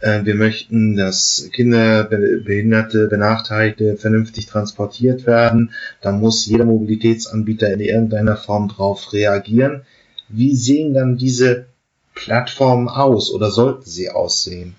wir 0.04 0.36
möchten, 0.36 0.96
dass 0.98 1.50
Kinder, 1.54 2.04
Behinderte, 2.04 3.08
Benachteiligte 3.08 3.96
vernünftig 3.98 4.48
transportiert 4.48 5.26
werden. 5.26 5.72
Da 6.02 6.12
muss 6.12 6.46
jeder 6.46 6.66
Mobilitätsanbieter 6.66 7.72
in 7.72 7.80
irgendeiner 7.80 8.36
Form 8.36 8.68
drauf 8.68 9.14
reagieren. 9.14 9.84
Wie 10.28 10.56
sehen 10.56 10.94
dann 10.94 11.18
diese 11.18 11.68
Plattformen 12.16 12.90
aus 12.90 13.32
oder 13.32 13.50
sollten 13.50 13.90
sie 13.90 14.10
aussehen? 14.10 14.76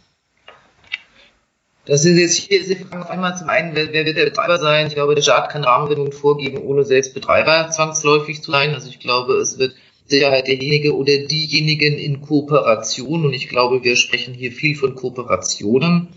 Das 1.86 2.02
sind 2.02 2.16
jetzt 2.16 2.36
hier 2.36 2.60
diese 2.60 2.76
Fragen 2.76 3.02
auf 3.02 3.10
einmal 3.10 3.36
zum 3.36 3.50
einen, 3.50 3.74
wer, 3.74 3.92
wer, 3.92 4.06
wird 4.06 4.16
der 4.16 4.24
Betreiber 4.24 4.58
sein? 4.58 4.86
Ich 4.86 4.94
glaube, 4.94 5.14
der 5.14 5.22
Staat 5.22 5.50
kann 5.50 5.64
Rahmenbedingungen 5.64 6.12
vorgeben, 6.12 6.58
ohne 6.58 6.84
selbst 6.84 7.12
Betreiber 7.12 7.70
zwangsläufig 7.70 8.42
zu 8.42 8.52
sein. 8.52 8.74
Also 8.74 8.88
ich 8.88 9.00
glaube, 9.00 9.34
es 9.34 9.58
wird 9.58 9.74
Sicherheit 10.06 10.46
derjenige 10.48 10.94
oder 10.94 11.16
diejenigen 11.18 11.98
in 11.98 12.20
Kooperation, 12.20 13.24
und 13.24 13.32
ich 13.32 13.48
glaube, 13.48 13.82
wir 13.84 13.96
sprechen 13.96 14.34
hier 14.34 14.52
viel 14.52 14.76
von 14.76 14.94
Kooperationen, 14.94 16.08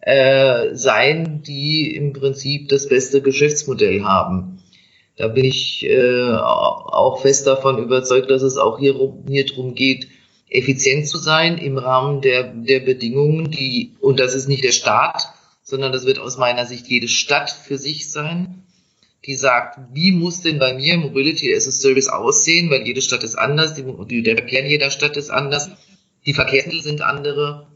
äh, 0.00 0.74
sein, 0.74 1.42
die 1.42 1.94
im 1.94 2.12
Prinzip 2.12 2.68
das 2.68 2.88
beste 2.88 3.20
Geschäftsmodell 3.20 4.04
haben. 4.04 4.62
Da 5.16 5.28
bin 5.28 5.44
ich 5.44 5.84
äh, 5.84 6.30
auch 6.32 7.20
fest 7.20 7.46
davon 7.46 7.82
überzeugt, 7.82 8.30
dass 8.30 8.42
es 8.42 8.56
auch 8.56 8.78
hier, 8.78 8.94
hier 9.28 9.46
drum 9.46 9.74
geht, 9.74 10.08
effizient 10.48 11.08
zu 11.08 11.18
sein 11.18 11.58
im 11.58 11.76
Rahmen 11.78 12.20
der, 12.20 12.44
der 12.44 12.80
Bedingungen, 12.80 13.50
die, 13.50 13.94
und 14.00 14.20
das 14.20 14.34
ist 14.34 14.48
nicht 14.48 14.64
der 14.64 14.72
Staat, 14.72 15.28
sondern 15.62 15.92
das 15.92 16.06
wird 16.06 16.18
aus 16.18 16.38
meiner 16.38 16.66
Sicht 16.66 16.86
jede 16.86 17.08
Stadt 17.08 17.50
für 17.50 17.76
sich 17.76 18.10
sein 18.10 18.65
die 19.24 19.34
sagt, 19.34 19.78
wie 19.92 20.12
muss 20.12 20.42
denn 20.42 20.58
bei 20.58 20.74
mir 20.74 20.96
Mobility 20.98 21.54
as 21.54 21.66
a 21.66 21.72
Service 21.72 22.08
aussehen, 22.08 22.70
weil 22.70 22.86
jede 22.86 23.02
Stadt 23.02 23.24
ist 23.24 23.36
anders, 23.36 23.74
die, 23.74 24.22
der 24.22 24.36
Verkehr 24.36 24.64
in 24.64 24.70
jeder 24.70 24.90
Stadt 24.90 25.16
ist 25.16 25.30
anders, 25.30 25.70
die 26.26 26.34
Verkehrsmittel 26.34 26.82
sind 26.82 27.02
andere. 27.02 27.66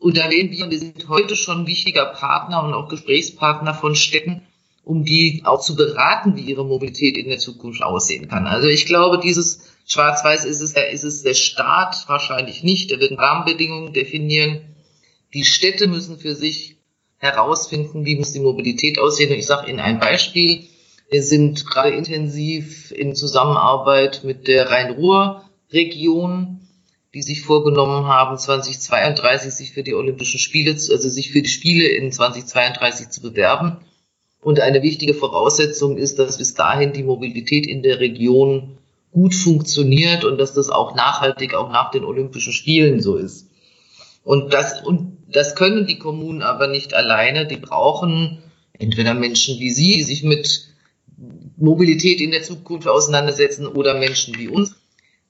Und 0.00 0.16
da 0.16 0.30
werden 0.30 0.50
wir, 0.50 0.70
wir 0.70 0.78
sind 0.78 1.08
heute 1.08 1.36
schon 1.36 1.66
wichtiger 1.66 2.06
Partner 2.06 2.62
und 2.62 2.74
auch 2.74 2.88
Gesprächspartner 2.88 3.74
von 3.74 3.94
Städten, 3.94 4.42
um 4.82 5.04
die 5.04 5.42
auch 5.44 5.62
zu 5.62 5.76
beraten, 5.76 6.36
wie 6.36 6.42
ihre 6.42 6.64
Mobilität 6.64 7.16
in 7.16 7.28
der 7.28 7.38
Zukunft 7.38 7.82
aussehen 7.82 8.28
kann. 8.28 8.46
Also 8.46 8.68
ich 8.68 8.84
glaube, 8.84 9.18
dieses 9.18 9.60
Schwarz-Weiß 9.86 10.44
ist 10.44 10.60
es, 10.60 10.74
ist 10.74 11.04
es 11.04 11.22
der 11.22 11.34
Staat 11.34 12.04
wahrscheinlich 12.08 12.62
nicht. 12.62 12.90
Der 12.90 13.00
wird 13.00 13.18
Rahmenbedingungen 13.18 13.92
definieren. 13.94 14.76
Die 15.32 15.44
Städte 15.44 15.88
müssen 15.88 16.18
für 16.18 16.34
sich 16.34 16.73
herausfinden, 17.18 18.04
wie 18.04 18.16
muss 18.16 18.32
die 18.32 18.40
Mobilität 18.40 18.98
aussehen. 18.98 19.30
Und 19.30 19.38
ich 19.38 19.46
sage 19.46 19.70
Ihnen 19.70 19.80
ein 19.80 19.98
Beispiel. 19.98 20.64
Wir 21.10 21.22
sind 21.22 21.66
gerade 21.66 21.90
intensiv 21.90 22.90
in 22.90 23.14
Zusammenarbeit 23.14 24.22
mit 24.24 24.48
der 24.48 24.70
Rhein-Ruhr-Region, 24.70 26.60
die 27.14 27.22
sich 27.22 27.42
vorgenommen 27.42 28.06
haben, 28.06 28.36
2032 28.36 29.52
sich 29.52 29.72
für 29.72 29.82
die 29.82 29.94
Olympischen 29.94 30.40
Spiele, 30.40 30.72
also 30.72 31.08
sich 31.08 31.30
für 31.30 31.42
die 31.42 31.48
Spiele 31.48 31.86
in 31.88 32.10
2032 32.10 33.10
zu 33.10 33.22
bewerben. 33.22 33.78
Und 34.40 34.60
eine 34.60 34.82
wichtige 34.82 35.14
Voraussetzung 35.14 35.96
ist, 35.96 36.18
dass 36.18 36.38
bis 36.38 36.54
dahin 36.54 36.92
die 36.92 37.04
Mobilität 37.04 37.66
in 37.66 37.82
der 37.82 38.00
Region 38.00 38.78
gut 39.12 39.34
funktioniert 39.34 40.24
und 40.24 40.38
dass 40.38 40.52
das 40.52 40.70
auch 40.70 40.94
nachhaltig 40.94 41.54
auch 41.54 41.70
nach 41.70 41.92
den 41.92 42.04
Olympischen 42.04 42.52
Spielen 42.52 43.00
so 43.00 43.16
ist. 43.16 43.48
Und 44.24 44.52
das, 44.52 44.82
und 44.82 45.18
das 45.28 45.54
können 45.54 45.86
die 45.86 45.98
Kommunen 45.98 46.42
aber 46.42 46.66
nicht 46.66 46.94
alleine. 46.94 47.46
Die 47.46 47.56
brauchen 47.56 48.42
entweder 48.78 49.14
Menschen 49.14 49.60
wie 49.60 49.70
Sie, 49.70 49.96
die 49.96 50.02
sich 50.02 50.24
mit 50.24 50.68
Mobilität 51.56 52.20
in 52.20 52.32
der 52.32 52.42
Zukunft 52.42 52.88
auseinandersetzen 52.88 53.66
oder 53.66 53.94
Menschen 53.94 54.36
wie 54.36 54.48
uns, 54.48 54.74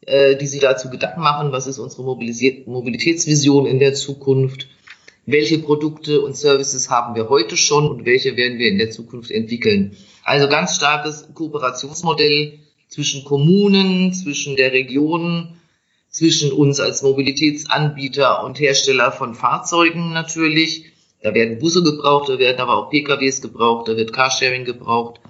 äh, 0.07 0.37
die 0.37 0.47
sich 0.47 0.61
dazu 0.61 0.89
Gedanken 0.89 1.21
machen, 1.21 1.53
was 1.53 1.67
ist 1.67 1.79
unsere 1.79 2.03
Mobilitätsvision 2.03 3.67
in 3.67 3.79
der 3.79 3.95
Zukunft, 3.95 4.69
welche 5.27 5.59
Produkte 5.59 6.21
und 6.21 6.37
Services 6.37 6.89
haben 6.89 7.15
wir 7.15 7.29
heute 7.29 7.57
schon 7.57 7.89
und 7.89 8.07
welche 8.07 8.37
werden 8.37 8.59
wir 8.59 8.69
in 8.69 8.79
der 8.79 8.91
Zukunft 8.91 9.31
entwickeln. 9.31 9.97
Also 10.23 10.49
ganz 10.49 10.77
starkes 10.77 11.29
Kooperationsmodell 11.35 12.59
zwischen 12.89 13.25
Kommunen, 13.25 14.15
zwischen 14.15 14.57
der 14.57 14.73
Region, 14.73 15.57
zwischen 16.14 16.52
uns 16.52 16.80
als 16.80 17.02
Mobilitätsanbieter 17.02 18.42
und 18.44 18.59
Hersteller 18.59 19.12
von 19.12 19.35
Fahrzeugen 19.35 20.12
natürlich. 20.12 20.87
Da 21.23 21.35
werden 21.35 21.59
Busse 21.59 21.83
gebraucht, 21.83 22.28
da 22.28 22.38
werden 22.38 22.61
aber 22.61 22.76
auch 22.76 22.90
PKWs 22.90 23.42
gebraucht, 23.42 23.88
da 23.88 23.97
wird 23.97 24.12
Carsharing 24.12 24.64
gebraucht 24.64 25.21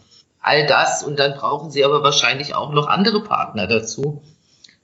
all 0.44 0.66
das 0.66 1.02
und 1.02 1.18
dann 1.18 1.32
brauchen 1.32 1.70
sie 1.70 1.84
aber 1.84 2.02
wahrscheinlich 2.02 2.54
auch 2.54 2.72
noch 2.72 2.86
andere 2.86 3.24
Partner 3.24 3.66
dazu. 3.66 4.22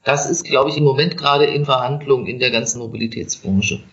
Das 0.03 0.27
ist, 0.27 0.43
glaube 0.43 0.71
ich, 0.71 0.77
im 0.77 0.83
Moment 0.83 1.17
gerade 1.17 1.45
in 1.45 1.65
Verhandlungen 1.65 2.25
in 2.25 2.39
der 2.39 2.49
ganzen 2.49 2.79
Mobilitätsbranche. 2.79 3.83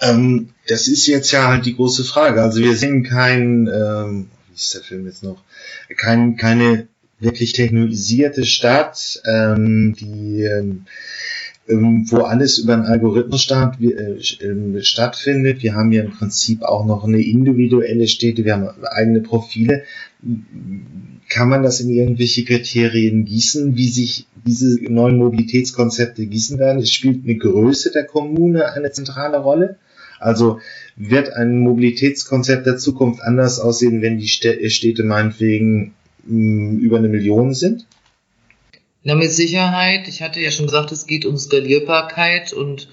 Ähm, 0.00 0.50
das 0.68 0.86
ist 0.86 1.08
jetzt 1.08 1.32
ja 1.32 1.48
halt 1.48 1.66
die 1.66 1.74
große 1.74 2.04
Frage. 2.04 2.40
Also 2.40 2.60
wir 2.60 2.76
sehen 2.76 3.02
kein, 3.02 3.66
ähm, 3.66 4.30
wie 4.48 4.54
ist 4.54 4.72
der 4.74 4.82
Film 4.82 5.06
jetzt 5.06 5.24
noch, 5.24 5.42
kein, 5.96 6.36
keine 6.36 6.86
wirklich 7.20 7.52
technologisierte 7.52 8.44
Stadt, 8.44 9.20
ähm, 9.26 9.94
die 9.98 10.42
ähm, 10.42 10.86
ähm, 11.68 12.06
wo 12.08 12.18
alles 12.18 12.58
über 12.58 12.74
einen 12.74 12.86
Algorithmus 12.86 13.42
statt, 13.42 13.76
äh, 13.80 14.16
ähm, 14.42 14.82
stattfindet. 14.82 15.62
Wir 15.62 15.74
haben 15.74 15.92
ja 15.92 16.02
im 16.02 16.12
Prinzip 16.12 16.62
auch 16.62 16.86
noch 16.86 17.04
eine 17.04 17.22
individuelle 17.22 18.08
Städte, 18.08 18.44
wir 18.44 18.54
haben 18.54 18.68
eigene 18.84 19.20
Profile. 19.20 19.84
Kann 21.28 21.48
man 21.50 21.62
das 21.62 21.80
in 21.80 21.90
irgendwelche 21.90 22.44
Kriterien 22.44 23.26
gießen, 23.26 23.76
wie 23.76 23.88
sich 23.88 24.26
diese 24.46 24.82
neuen 24.82 25.18
Mobilitätskonzepte 25.18 26.24
gießen 26.26 26.58
werden? 26.58 26.80
Es 26.80 26.90
spielt 26.90 27.24
eine 27.24 27.36
Größe 27.36 27.92
der 27.92 28.04
Kommune 28.04 28.72
eine 28.72 28.90
zentrale 28.90 29.38
Rolle. 29.38 29.76
Also 30.20 30.60
wird 30.96 31.34
ein 31.34 31.60
Mobilitätskonzept 31.60 32.66
der 32.66 32.78
Zukunft 32.78 33.20
anders 33.20 33.60
aussehen, 33.60 34.00
wenn 34.02 34.18
die 34.18 34.26
Städte 34.26 35.04
meinetwegen 35.04 35.94
mm, 36.28 36.78
über 36.78 36.98
eine 36.98 37.08
Million 37.08 37.54
sind? 37.54 37.86
Na, 39.02 39.14
mit 39.14 39.30
Sicherheit. 39.30 40.08
Ich 40.08 40.22
hatte 40.22 40.40
ja 40.40 40.50
schon 40.50 40.66
gesagt, 40.66 40.92
es 40.92 41.06
geht 41.06 41.24
um 41.24 41.36
Skalierbarkeit 41.36 42.52
und 42.52 42.88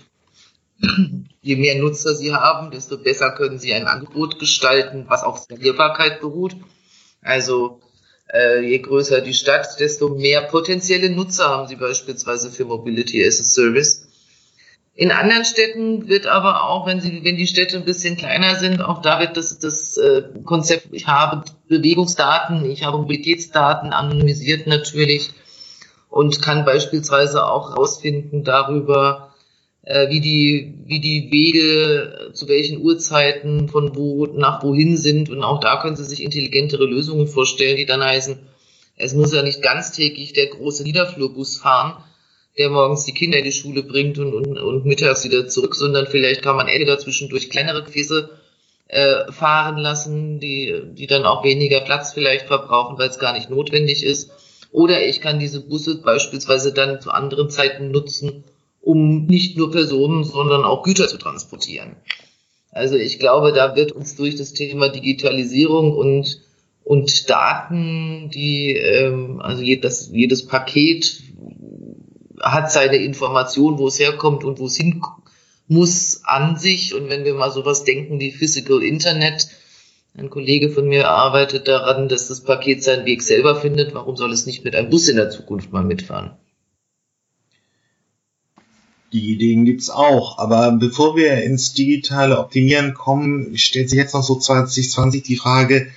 je 1.41 1.55
mehr 1.55 1.77
Nutzer 1.77 2.15
Sie 2.15 2.33
haben, 2.33 2.71
desto 2.71 2.97
besser 2.97 3.31
können 3.31 3.59
Sie 3.59 3.73
ein 3.73 3.87
Angebot 3.87 4.39
gestalten, 4.39 5.05
was 5.07 5.23
auf 5.23 5.39
Skalierbarkeit 5.39 6.21
beruht. 6.21 6.55
Also 7.21 7.81
äh, 8.33 8.61
je 8.61 8.79
größer 8.79 9.21
die 9.21 9.33
Stadt, 9.33 9.79
desto 9.79 10.09
mehr 10.09 10.41
potenzielle 10.41 11.09
Nutzer 11.09 11.49
haben 11.49 11.67
Sie 11.67 11.75
beispielsweise 11.75 12.51
für 12.51 12.65
Mobility 12.65 13.25
as 13.25 13.39
a 13.39 13.43
Service. 13.43 14.04
In 14.97 15.11
anderen 15.11 15.43
Städten 15.43 16.07
wird 16.07 16.25
aber 16.25 16.69
auch, 16.69 16.87
wenn 16.87 17.01
sie, 17.01 17.25
wenn 17.25 17.35
die 17.35 17.47
Städte 17.47 17.75
ein 17.75 17.83
bisschen 17.83 18.15
kleiner 18.15 18.55
sind, 18.55 18.81
auch 18.81 19.01
da 19.01 19.19
wird 19.19 19.35
das, 19.35 19.59
das 19.59 19.97
äh, 19.97 20.23
Konzept, 20.45 20.87
ich 20.93 21.07
habe 21.07 21.43
Bewegungsdaten, 21.67 22.63
ich 22.63 22.85
habe 22.85 22.99
Mobilitätsdaten 22.99 23.91
anonymisiert 23.91 24.67
natürlich 24.67 25.31
und 26.09 26.41
kann 26.41 26.63
beispielsweise 26.63 27.45
auch 27.45 27.71
herausfinden 27.71 28.45
darüber, 28.45 29.33
äh, 29.81 30.07
wie 30.09 30.21
die, 30.21 30.75
wie 30.85 31.01
die 31.01 31.29
Wege 31.29 32.31
zu 32.31 32.47
welchen 32.47 32.81
Uhrzeiten 32.81 33.67
von 33.67 33.97
wo 33.97 34.27
nach 34.27 34.63
wohin 34.63 34.95
sind. 34.95 35.29
Und 35.29 35.43
auch 35.43 35.59
da 35.59 35.81
können 35.81 35.97
Sie 35.97 36.05
sich 36.05 36.23
intelligentere 36.23 36.85
Lösungen 36.85 37.27
vorstellen, 37.27 37.75
die 37.75 37.85
dann 37.85 38.01
heißen, 38.01 38.39
es 38.95 39.13
muss 39.13 39.33
ja 39.33 39.43
nicht 39.43 39.61
ganztägig 39.61 40.31
der 40.31 40.47
große 40.47 40.83
Niederflurbus 40.83 41.57
fahren, 41.57 42.01
der 42.57 42.69
morgens 42.69 43.05
die 43.05 43.13
Kinder 43.13 43.37
in 43.37 43.43
die 43.43 43.51
Schule 43.51 43.83
bringt 43.83 44.17
und, 44.17 44.33
und, 44.33 44.57
und 44.57 44.85
mittags 44.85 45.23
wieder 45.25 45.47
zurück, 45.47 45.75
sondern 45.75 46.07
vielleicht 46.07 46.41
kann 46.41 46.55
man 46.55 46.67
entweder 46.67 46.97
zwischendurch 46.97 47.49
kleinere 47.49 47.83
Gefäße 47.83 48.29
äh, 48.87 49.31
fahren 49.31 49.77
lassen, 49.77 50.39
die, 50.39 50.81
die 50.93 51.07
dann 51.07 51.25
auch 51.25 51.43
weniger 51.43 51.81
Platz 51.81 52.13
vielleicht 52.13 52.47
verbrauchen, 52.47 52.97
weil 52.97 53.09
es 53.09 53.19
gar 53.19 53.33
nicht 53.33 53.49
notwendig 53.49 54.03
ist. 54.03 54.31
Oder 54.71 55.05
ich 55.05 55.21
kann 55.21 55.39
diese 55.39 55.61
Busse 55.61 56.01
beispielsweise 56.01 56.73
dann 56.73 57.01
zu 57.01 57.11
anderen 57.11 57.49
Zeiten 57.49 57.91
nutzen, 57.91 58.43
um 58.81 59.25
nicht 59.25 59.57
nur 59.57 59.71
Personen, 59.71 60.23
sondern 60.23 60.63
auch 60.63 60.83
Güter 60.83 61.07
zu 61.07 61.17
transportieren. 61.17 61.95
Also 62.71 62.95
ich 62.95 63.19
glaube, 63.19 63.53
da 63.53 63.75
wird 63.75 63.93
uns 63.93 64.15
durch 64.15 64.35
das 64.35 64.53
Thema 64.53 64.89
Digitalisierung 64.89 65.93
und, 65.93 66.41
und 66.83 67.29
Daten, 67.29 68.29
die, 68.33 68.73
ähm, 68.73 69.39
also 69.41 69.61
jedes, 69.61 70.09
jedes 70.11 70.45
Paket 70.45 71.21
hat 72.45 72.71
seine 72.71 72.97
Information, 72.97 73.79
wo 73.79 73.87
es 73.87 73.99
herkommt 73.99 74.43
und 74.43 74.59
wo 74.59 74.67
es 74.67 74.77
hin 74.77 75.01
muss 75.67 76.21
an 76.23 76.57
sich. 76.57 76.93
Und 76.93 77.09
wenn 77.09 77.25
wir 77.25 77.33
mal 77.33 77.51
sowas 77.51 77.83
denken 77.83 78.19
wie 78.19 78.31
Physical 78.31 78.83
Internet, 78.83 79.49
ein 80.15 80.29
Kollege 80.29 80.69
von 80.69 80.87
mir 80.87 81.09
arbeitet 81.09 81.67
daran, 81.67 82.07
dass 82.07 82.27
das 82.27 82.41
Paket 82.41 82.83
seinen 82.83 83.05
Weg 83.05 83.23
selber 83.23 83.59
findet. 83.59 83.93
Warum 83.93 84.15
soll 84.15 84.31
es 84.31 84.45
nicht 84.45 84.63
mit 84.63 84.75
einem 84.75 84.89
Bus 84.89 85.09
in 85.09 85.17
der 85.17 85.31
Zukunft 85.31 85.73
mal 85.73 85.83
mitfahren? 85.83 86.37
Die 89.11 89.33
Ideen 89.33 89.65
gibt's 89.65 89.89
auch, 89.89 90.37
aber 90.39 90.71
bevor 90.73 91.15
wir 91.15 91.43
ins 91.43 91.73
digitale 91.73 92.37
Optimieren 92.37 92.93
kommen, 92.93 93.57
stellt 93.57 93.89
sich 93.89 93.97
jetzt 93.97 94.13
noch 94.13 94.23
so 94.23 94.35
2020 94.35 95.23
die 95.23 95.37
Frage, 95.37 95.87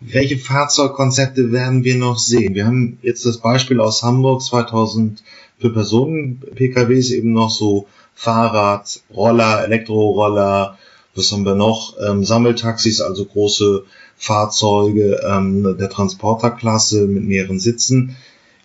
welche 0.00 0.38
Fahrzeugkonzepte 0.38 1.50
werden 1.50 1.82
wir 1.82 1.96
noch 1.96 2.18
sehen? 2.18 2.54
Wir 2.54 2.66
haben 2.66 2.98
jetzt 3.02 3.26
das 3.26 3.38
Beispiel 3.38 3.80
aus 3.80 4.02
Hamburg 4.02 4.42
2000 4.42 5.22
für 5.58 5.72
Personen-PKWs 5.72 7.10
eben 7.10 7.32
noch 7.32 7.50
so 7.50 7.86
Fahrrad, 8.14 9.00
Roller, 9.14 9.64
Elektroroller, 9.64 10.78
was 11.14 11.32
haben 11.32 11.44
wir 11.44 11.54
noch? 11.54 11.96
Ähm, 12.00 12.24
Sammeltaxis, 12.24 13.00
also 13.00 13.24
große 13.24 13.84
Fahrzeuge 14.16 15.20
ähm, 15.28 15.76
der 15.78 15.90
Transporterklasse 15.90 17.06
mit 17.06 17.24
mehreren 17.24 17.60
Sitzen. 17.60 18.16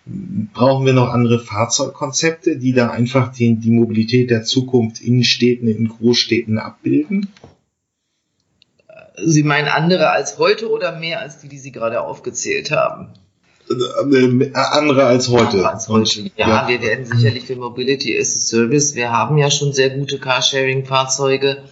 Brauchen 0.06 0.84
wir 0.84 0.92
noch 0.92 1.08
andere 1.08 1.40
Fahrzeugkonzepte, 1.40 2.58
die 2.58 2.72
da 2.72 2.90
einfach 2.90 3.32
die, 3.32 3.56
die 3.56 3.70
Mobilität 3.70 4.30
der 4.30 4.44
Zukunft 4.44 5.00
in 5.00 5.24
Städten, 5.24 5.66
in 5.66 5.88
Großstädten 5.88 6.58
abbilden? 6.58 7.28
Sie 9.16 9.44
meinen 9.44 9.68
andere 9.68 10.10
als 10.10 10.38
heute 10.38 10.70
oder 10.70 10.98
mehr 10.98 11.20
als 11.20 11.38
die, 11.38 11.48
die 11.48 11.58
Sie 11.58 11.72
gerade 11.72 12.02
aufgezählt 12.02 12.70
haben? 12.70 13.08
Äh, 13.70 14.50
andere 14.54 15.04
als 15.04 15.28
heute. 15.28 15.46
Andere 15.46 15.70
als 15.70 15.88
heute. 15.88 16.22
Und, 16.22 16.32
ja, 16.36 16.48
ja, 16.48 16.68
wir 16.68 16.82
werden 16.82 17.06
sicherlich 17.06 17.44
für 17.44 17.56
Mobility 17.56 18.18
as 18.18 18.36
a 18.36 18.40
Service, 18.40 18.94
wir 18.94 19.10
haben 19.10 19.38
ja 19.38 19.50
schon 19.50 19.72
sehr 19.72 19.90
gute 19.90 20.18
Carsharing-Fahrzeuge, 20.18 21.64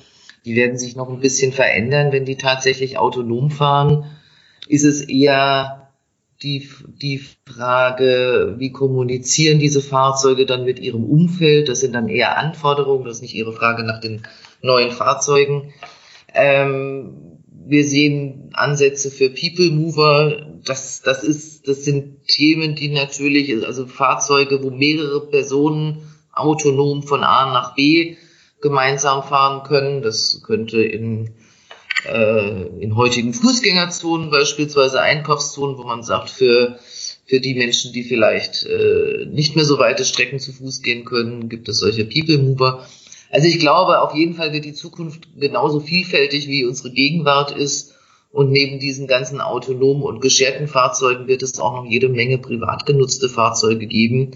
die 0.44 0.56
werden 0.56 0.78
sich 0.78 0.96
noch 0.96 1.08
ein 1.08 1.20
bisschen 1.20 1.52
verändern, 1.52 2.12
wenn 2.12 2.24
die 2.24 2.36
tatsächlich 2.36 2.98
autonom 2.98 3.50
fahren. 3.50 4.06
Ist 4.68 4.84
es 4.84 5.02
eher 5.02 5.90
die, 6.42 6.68
die 7.00 7.22
Frage, 7.46 8.56
wie 8.58 8.72
kommunizieren 8.72 9.58
diese 9.58 9.80
Fahrzeuge 9.80 10.46
dann 10.46 10.64
mit 10.64 10.80
ihrem 10.80 11.04
Umfeld? 11.04 11.68
Das 11.68 11.80
sind 11.80 11.94
dann 11.94 12.08
eher 12.08 12.38
Anforderungen, 12.38 13.04
das 13.04 13.16
ist 13.16 13.22
nicht 13.22 13.34
Ihre 13.34 13.52
Frage 13.52 13.84
nach 13.84 14.00
den 14.00 14.22
neuen 14.62 14.90
Fahrzeugen. 14.90 15.72
Ähm, 16.34 17.31
wir 17.66 17.84
sehen 17.84 18.50
Ansätze 18.52 19.10
für 19.10 19.30
People 19.30 19.70
Mover. 19.70 20.46
Das, 20.64 21.02
das 21.02 21.24
ist, 21.24 21.68
das 21.68 21.84
sind 21.84 22.26
Themen, 22.26 22.74
die 22.74 22.88
natürlich, 22.88 23.64
also 23.64 23.86
Fahrzeuge, 23.86 24.62
wo 24.62 24.70
mehrere 24.70 25.26
Personen 25.28 26.02
autonom 26.32 27.02
von 27.02 27.24
A 27.24 27.52
nach 27.52 27.74
B 27.74 28.16
gemeinsam 28.60 29.22
fahren 29.22 29.64
können. 29.64 30.02
Das 30.02 30.42
könnte 30.44 30.82
in, 30.82 31.30
äh, 32.06 32.62
in 32.80 32.96
heutigen 32.96 33.34
Fußgängerzonen 33.34 34.30
beispielsweise 34.30 35.00
Einkaufszonen, 35.00 35.76
wo 35.76 35.84
man 35.84 36.02
sagt, 36.02 36.30
für, 36.30 36.78
für 37.26 37.40
die 37.40 37.54
Menschen, 37.54 37.92
die 37.92 38.04
vielleicht 38.04 38.64
äh, 38.64 39.26
nicht 39.26 39.56
mehr 39.56 39.64
so 39.64 39.78
weite 39.78 40.04
Strecken 40.04 40.38
zu 40.38 40.52
Fuß 40.52 40.82
gehen 40.82 41.04
können, 41.04 41.48
gibt 41.48 41.68
es 41.68 41.78
solche 41.78 42.04
People 42.04 42.38
Mover. 42.38 42.86
Also 43.32 43.48
ich 43.48 43.58
glaube, 43.58 44.02
auf 44.02 44.14
jeden 44.14 44.34
Fall 44.34 44.52
wird 44.52 44.66
die 44.66 44.74
Zukunft 44.74 45.26
genauso 45.40 45.80
vielfältig 45.80 46.48
wie 46.48 46.66
unsere 46.66 46.90
Gegenwart 46.92 47.50
ist. 47.50 47.94
Und 48.30 48.50
neben 48.50 48.78
diesen 48.78 49.06
ganzen 49.06 49.40
autonomen 49.40 50.02
und 50.02 50.20
gescherten 50.20 50.68
Fahrzeugen 50.68 51.26
wird 51.28 51.42
es 51.42 51.58
auch 51.58 51.72
noch 51.72 51.90
jede 51.90 52.10
Menge 52.10 52.36
privat 52.36 52.84
genutzte 52.84 53.30
Fahrzeuge 53.30 53.86
geben. 53.86 54.32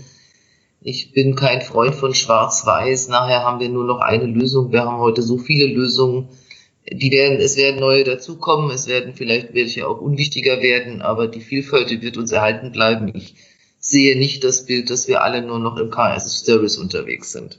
Ich 0.80 1.12
bin 1.12 1.34
kein 1.34 1.60
Freund 1.60 1.94
von 1.94 2.14
Schwarz-Weiß. 2.14 3.08
Nachher 3.08 3.44
haben 3.44 3.60
wir 3.60 3.68
nur 3.68 3.84
noch 3.84 4.00
eine 4.00 4.24
Lösung. 4.24 4.72
Wir 4.72 4.84
haben 4.84 4.98
heute 4.98 5.20
so 5.22 5.36
viele 5.36 5.66
Lösungen. 5.66 6.30
Die 6.90 7.10
werden, 7.10 7.38
es 7.38 7.58
werden 7.58 7.80
neue 7.80 8.04
dazukommen. 8.04 8.70
Es 8.70 8.86
werden 8.86 9.12
vielleicht 9.14 9.52
welche 9.52 9.86
auch 9.88 10.00
unwichtiger 10.00 10.62
werden. 10.62 11.02
Aber 11.02 11.28
die 11.28 11.40
Vielfalt 11.42 11.90
wird 12.00 12.16
uns 12.16 12.32
erhalten 12.32 12.72
bleiben. 12.72 13.12
Ich 13.14 13.34
sehe 13.78 14.16
nicht 14.16 14.42
das 14.42 14.64
Bild, 14.64 14.88
dass 14.88 15.06
wir 15.06 15.22
alle 15.22 15.42
nur 15.42 15.58
noch 15.58 15.76
im 15.76 15.90
KS-Service 15.90 16.78
unterwegs 16.78 17.32
sind. 17.32 17.58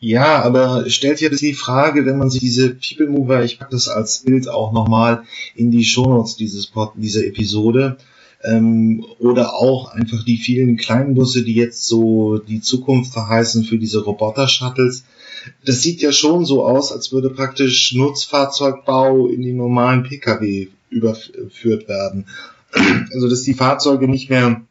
Ja, 0.00 0.42
aber 0.42 0.88
stellt 0.88 1.20
ja 1.20 1.28
die 1.28 1.54
Frage, 1.54 2.06
wenn 2.06 2.18
man 2.18 2.30
sich 2.30 2.40
diese 2.40 2.70
People 2.70 3.08
Mover, 3.08 3.44
ich 3.44 3.58
packe 3.58 3.72
das 3.72 3.88
als 3.88 4.20
Bild 4.20 4.48
auch 4.48 4.72
nochmal 4.72 5.24
in 5.56 5.70
die 5.70 5.84
Shownotes 5.84 6.36
dieses 6.36 6.66
Pod, 6.66 6.92
dieser 6.96 7.24
Episode, 7.24 7.98
ähm, 8.44 9.04
oder 9.18 9.54
auch 9.54 9.90
einfach 9.92 10.24
die 10.24 10.36
vielen 10.36 10.76
kleinen 10.76 11.14
Busse, 11.14 11.42
die 11.42 11.54
jetzt 11.54 11.86
so 11.86 12.38
die 12.38 12.60
Zukunft 12.60 13.12
verheißen 13.12 13.64
für 13.64 13.78
diese 13.78 14.04
Roboter-Shuttles. 14.04 15.04
Das 15.64 15.82
sieht 15.82 16.02
ja 16.02 16.12
schon 16.12 16.44
so 16.44 16.64
aus, 16.64 16.92
als 16.92 17.10
würde 17.10 17.30
praktisch 17.30 17.94
Nutzfahrzeugbau 17.94 19.28
in 19.28 19.42
die 19.42 19.52
normalen 19.52 20.04
Pkw 20.04 20.68
überführt 20.90 21.88
werden. 21.88 22.26
Also 23.12 23.28
dass 23.28 23.42
die 23.42 23.54
Fahrzeuge 23.54 24.08
nicht 24.08 24.30
mehr 24.30 24.62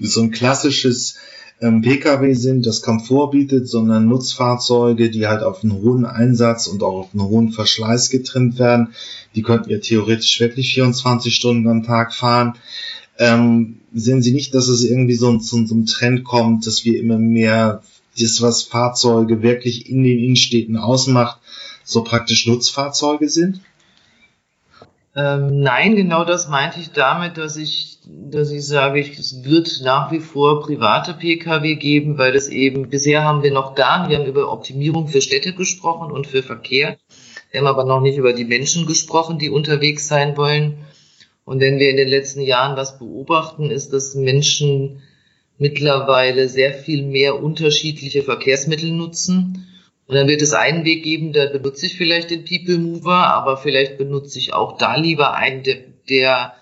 so 0.00 0.20
ein 0.20 0.30
klassisches 0.30 1.16
ähm, 1.60 1.82
Pkw 1.82 2.34
sind, 2.34 2.66
das 2.66 2.82
Komfort 2.82 3.30
bietet, 3.30 3.68
sondern 3.68 4.06
Nutzfahrzeuge, 4.06 5.10
die 5.10 5.26
halt 5.26 5.42
auf 5.42 5.62
einen 5.62 5.72
hohen 5.72 6.06
Einsatz 6.06 6.66
und 6.66 6.82
auch 6.82 7.00
auf 7.00 7.08
einen 7.12 7.24
hohen 7.24 7.52
Verschleiß 7.52 8.10
getrimmt 8.10 8.58
werden. 8.58 8.94
Die 9.34 9.42
könnten 9.42 9.70
ja 9.70 9.78
theoretisch 9.78 10.38
wirklich 10.40 10.74
24 10.74 11.34
Stunden 11.34 11.68
am 11.68 11.82
Tag 11.82 12.14
fahren. 12.14 12.54
Ähm, 13.18 13.80
sehen 13.92 14.22
Sie 14.22 14.32
nicht, 14.32 14.54
dass 14.54 14.68
es 14.68 14.84
irgendwie 14.84 15.14
so 15.14 15.36
zu 15.38 15.66
so 15.66 15.82
Trend 15.82 16.24
kommt, 16.24 16.66
dass 16.66 16.84
wir 16.84 17.00
immer 17.00 17.18
mehr 17.18 17.82
das, 18.18 18.40
was 18.40 18.62
Fahrzeuge 18.62 19.42
wirklich 19.42 19.90
in 19.90 20.04
den 20.04 20.18
Innenstädten 20.18 20.76
ausmacht, 20.76 21.40
so 21.84 22.04
praktisch 22.04 22.46
Nutzfahrzeuge 22.46 23.28
sind? 23.28 23.60
Ähm, 25.16 25.60
nein, 25.60 25.96
genau 25.96 26.24
das 26.24 26.48
meinte 26.48 26.80
ich 26.80 26.92
damit, 26.92 27.38
dass 27.38 27.56
ich, 27.56 27.98
dass 28.06 28.50
ich 28.50 28.66
sage, 28.66 29.00
es 29.00 29.42
wird 29.42 29.80
nach 29.82 30.12
wie 30.12 30.20
vor 30.20 30.60
private 30.60 31.14
Pkw 31.14 31.76
geben, 31.76 32.18
weil 32.18 32.36
es 32.36 32.48
eben, 32.48 32.88
bisher 32.88 33.24
haben 33.24 33.42
wir 33.42 33.50
noch 33.50 33.74
gar 33.74 34.00
nicht, 34.00 34.10
wir 34.10 34.18
haben 34.18 34.26
über 34.26 34.52
Optimierung 34.52 35.08
für 35.08 35.22
Städte 35.22 35.54
gesprochen 35.54 36.12
und 36.12 36.26
für 36.26 36.42
Verkehr. 36.42 36.98
Wir 37.50 37.60
haben 37.60 37.66
aber 37.66 37.84
noch 37.84 38.00
nicht 38.00 38.18
über 38.18 38.32
die 38.32 38.44
Menschen 38.44 38.86
gesprochen, 38.86 39.38
die 39.38 39.50
unterwegs 39.50 40.06
sein 40.06 40.36
wollen. 40.36 40.78
Und 41.44 41.60
wenn 41.60 41.78
wir 41.78 41.88
in 41.88 41.96
den 41.96 42.08
letzten 42.08 42.42
Jahren 42.42 42.76
was 42.76 42.98
beobachten, 42.98 43.70
ist, 43.70 43.94
dass 43.94 44.14
Menschen 44.14 45.02
mittlerweile 45.56 46.48
sehr 46.48 46.74
viel 46.74 47.02
mehr 47.04 47.42
unterschiedliche 47.42 48.22
Verkehrsmittel 48.22 48.92
nutzen 48.92 49.66
und 50.08 50.14
dann 50.14 50.26
wird 50.26 50.40
es 50.40 50.54
einen 50.54 50.86
Weg 50.86 51.04
geben, 51.04 51.34
da 51.34 51.46
benutze 51.46 51.84
ich 51.84 51.98
vielleicht 51.98 52.30
den 52.30 52.46
People 52.46 52.78
Mover, 52.78 53.28
aber 53.28 53.58
vielleicht 53.58 53.98
benutze 53.98 54.38
ich 54.38 54.54
auch 54.54 54.78
da 54.78 54.96
lieber 54.96 55.34
einen, 55.34 55.62
der, 55.64 55.76
der 56.08 56.54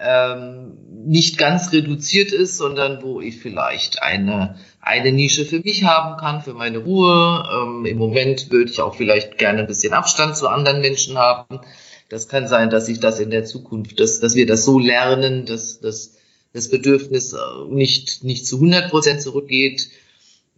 ähm, 0.00 0.76
nicht 1.06 1.38
ganz 1.38 1.72
reduziert 1.72 2.32
ist, 2.32 2.56
sondern 2.56 3.04
wo 3.04 3.20
ich 3.20 3.38
vielleicht 3.38 4.02
eine, 4.02 4.58
eine 4.80 5.12
Nische 5.12 5.44
für 5.44 5.60
mich 5.60 5.84
haben 5.84 6.16
kann, 6.16 6.42
für 6.42 6.54
meine 6.54 6.78
Ruhe. 6.78 7.48
Ähm, 7.54 7.86
Im 7.86 7.98
Moment 7.98 8.50
würde 8.50 8.72
ich 8.72 8.80
auch 8.80 8.96
vielleicht 8.96 9.38
gerne 9.38 9.60
ein 9.60 9.68
bisschen 9.68 9.92
Abstand 9.92 10.36
zu 10.36 10.48
anderen 10.48 10.80
Menschen 10.80 11.16
haben. 11.16 11.60
Das 12.08 12.26
kann 12.26 12.48
sein, 12.48 12.68
dass 12.68 12.88
ich 12.88 12.98
das 12.98 13.20
in 13.20 13.30
der 13.30 13.44
Zukunft, 13.44 14.00
dass, 14.00 14.18
dass 14.18 14.34
wir 14.34 14.46
das 14.46 14.64
so 14.64 14.80
lernen, 14.80 15.46
dass, 15.46 15.78
dass 15.78 16.16
das 16.52 16.68
Bedürfnis 16.68 17.32
äh, 17.32 17.38
nicht, 17.68 18.24
nicht 18.24 18.44
zu 18.44 18.56
100 18.56 18.90
Prozent 18.90 19.22
zurückgeht 19.22 19.88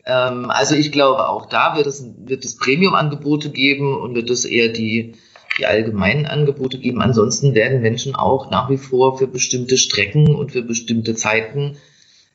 ähm, 0.09 0.51
also 0.51 0.75
ich 0.75 0.90
glaube, 0.90 1.29
auch 1.29 1.47
da 1.47 1.77
wird 1.77 1.87
es, 1.87 2.05
wird 2.25 2.44
es 2.44 2.57
Premium-Angebote 2.57 3.51
geben 3.51 3.94
und 3.94 4.14
wird 4.14 4.31
es 4.31 4.47
eher 4.47 4.68
die, 4.68 5.14
die 5.59 5.66
allgemeinen 5.66 6.25
Angebote 6.25 6.79
geben. 6.79 7.03
Ansonsten 7.03 7.55
werden 7.55 7.83
Menschen 7.83 8.16
auch 8.16 8.51
nach 8.51 8.71
wie 8.71 8.79
vor 8.79 9.18
für 9.18 9.27
bestimmte 9.27 9.77
Strecken 9.77 10.35
und 10.35 10.53
für 10.53 10.62
bestimmte 10.62 11.14
Zeiten 11.14 11.77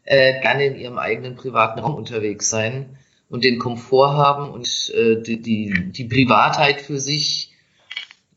äh, 0.05 0.39
gerne 0.41 0.67
in 0.67 0.75
ihrem 0.75 0.99
eigenen 0.99 1.36
privaten 1.36 1.79
Raum 1.79 1.95
unterwegs 1.95 2.49
sein 2.49 2.97
und 3.29 3.43
den 3.43 3.57
Komfort 3.57 4.13
haben 4.13 4.51
und 4.51 4.91
äh, 4.95 5.19
die, 5.19 5.41
die, 5.41 5.91
die 5.91 6.05
Privatheit 6.05 6.79
für 6.79 6.99
sich. 6.99 7.53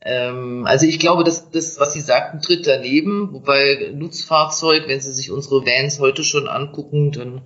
Ähm, 0.01 0.65
also 0.67 0.87
ich 0.87 0.99
glaube, 0.99 1.25
dass 1.25 1.51
das, 1.51 1.79
was 1.79 1.93
Sie 1.93 2.01
sagten, 2.01 2.41
tritt 2.41 2.67
daneben, 2.67 3.35
wobei 3.35 3.93
Nutzfahrzeug, 3.95 4.85
wenn 4.87 5.01
Sie 5.03 5.13
sich 5.13 5.31
unsere 5.31 5.67
Vans 5.67 6.01
heute 6.01 6.25
schon 6.25 6.49
angucken, 6.49 7.13
dann 7.13 7.43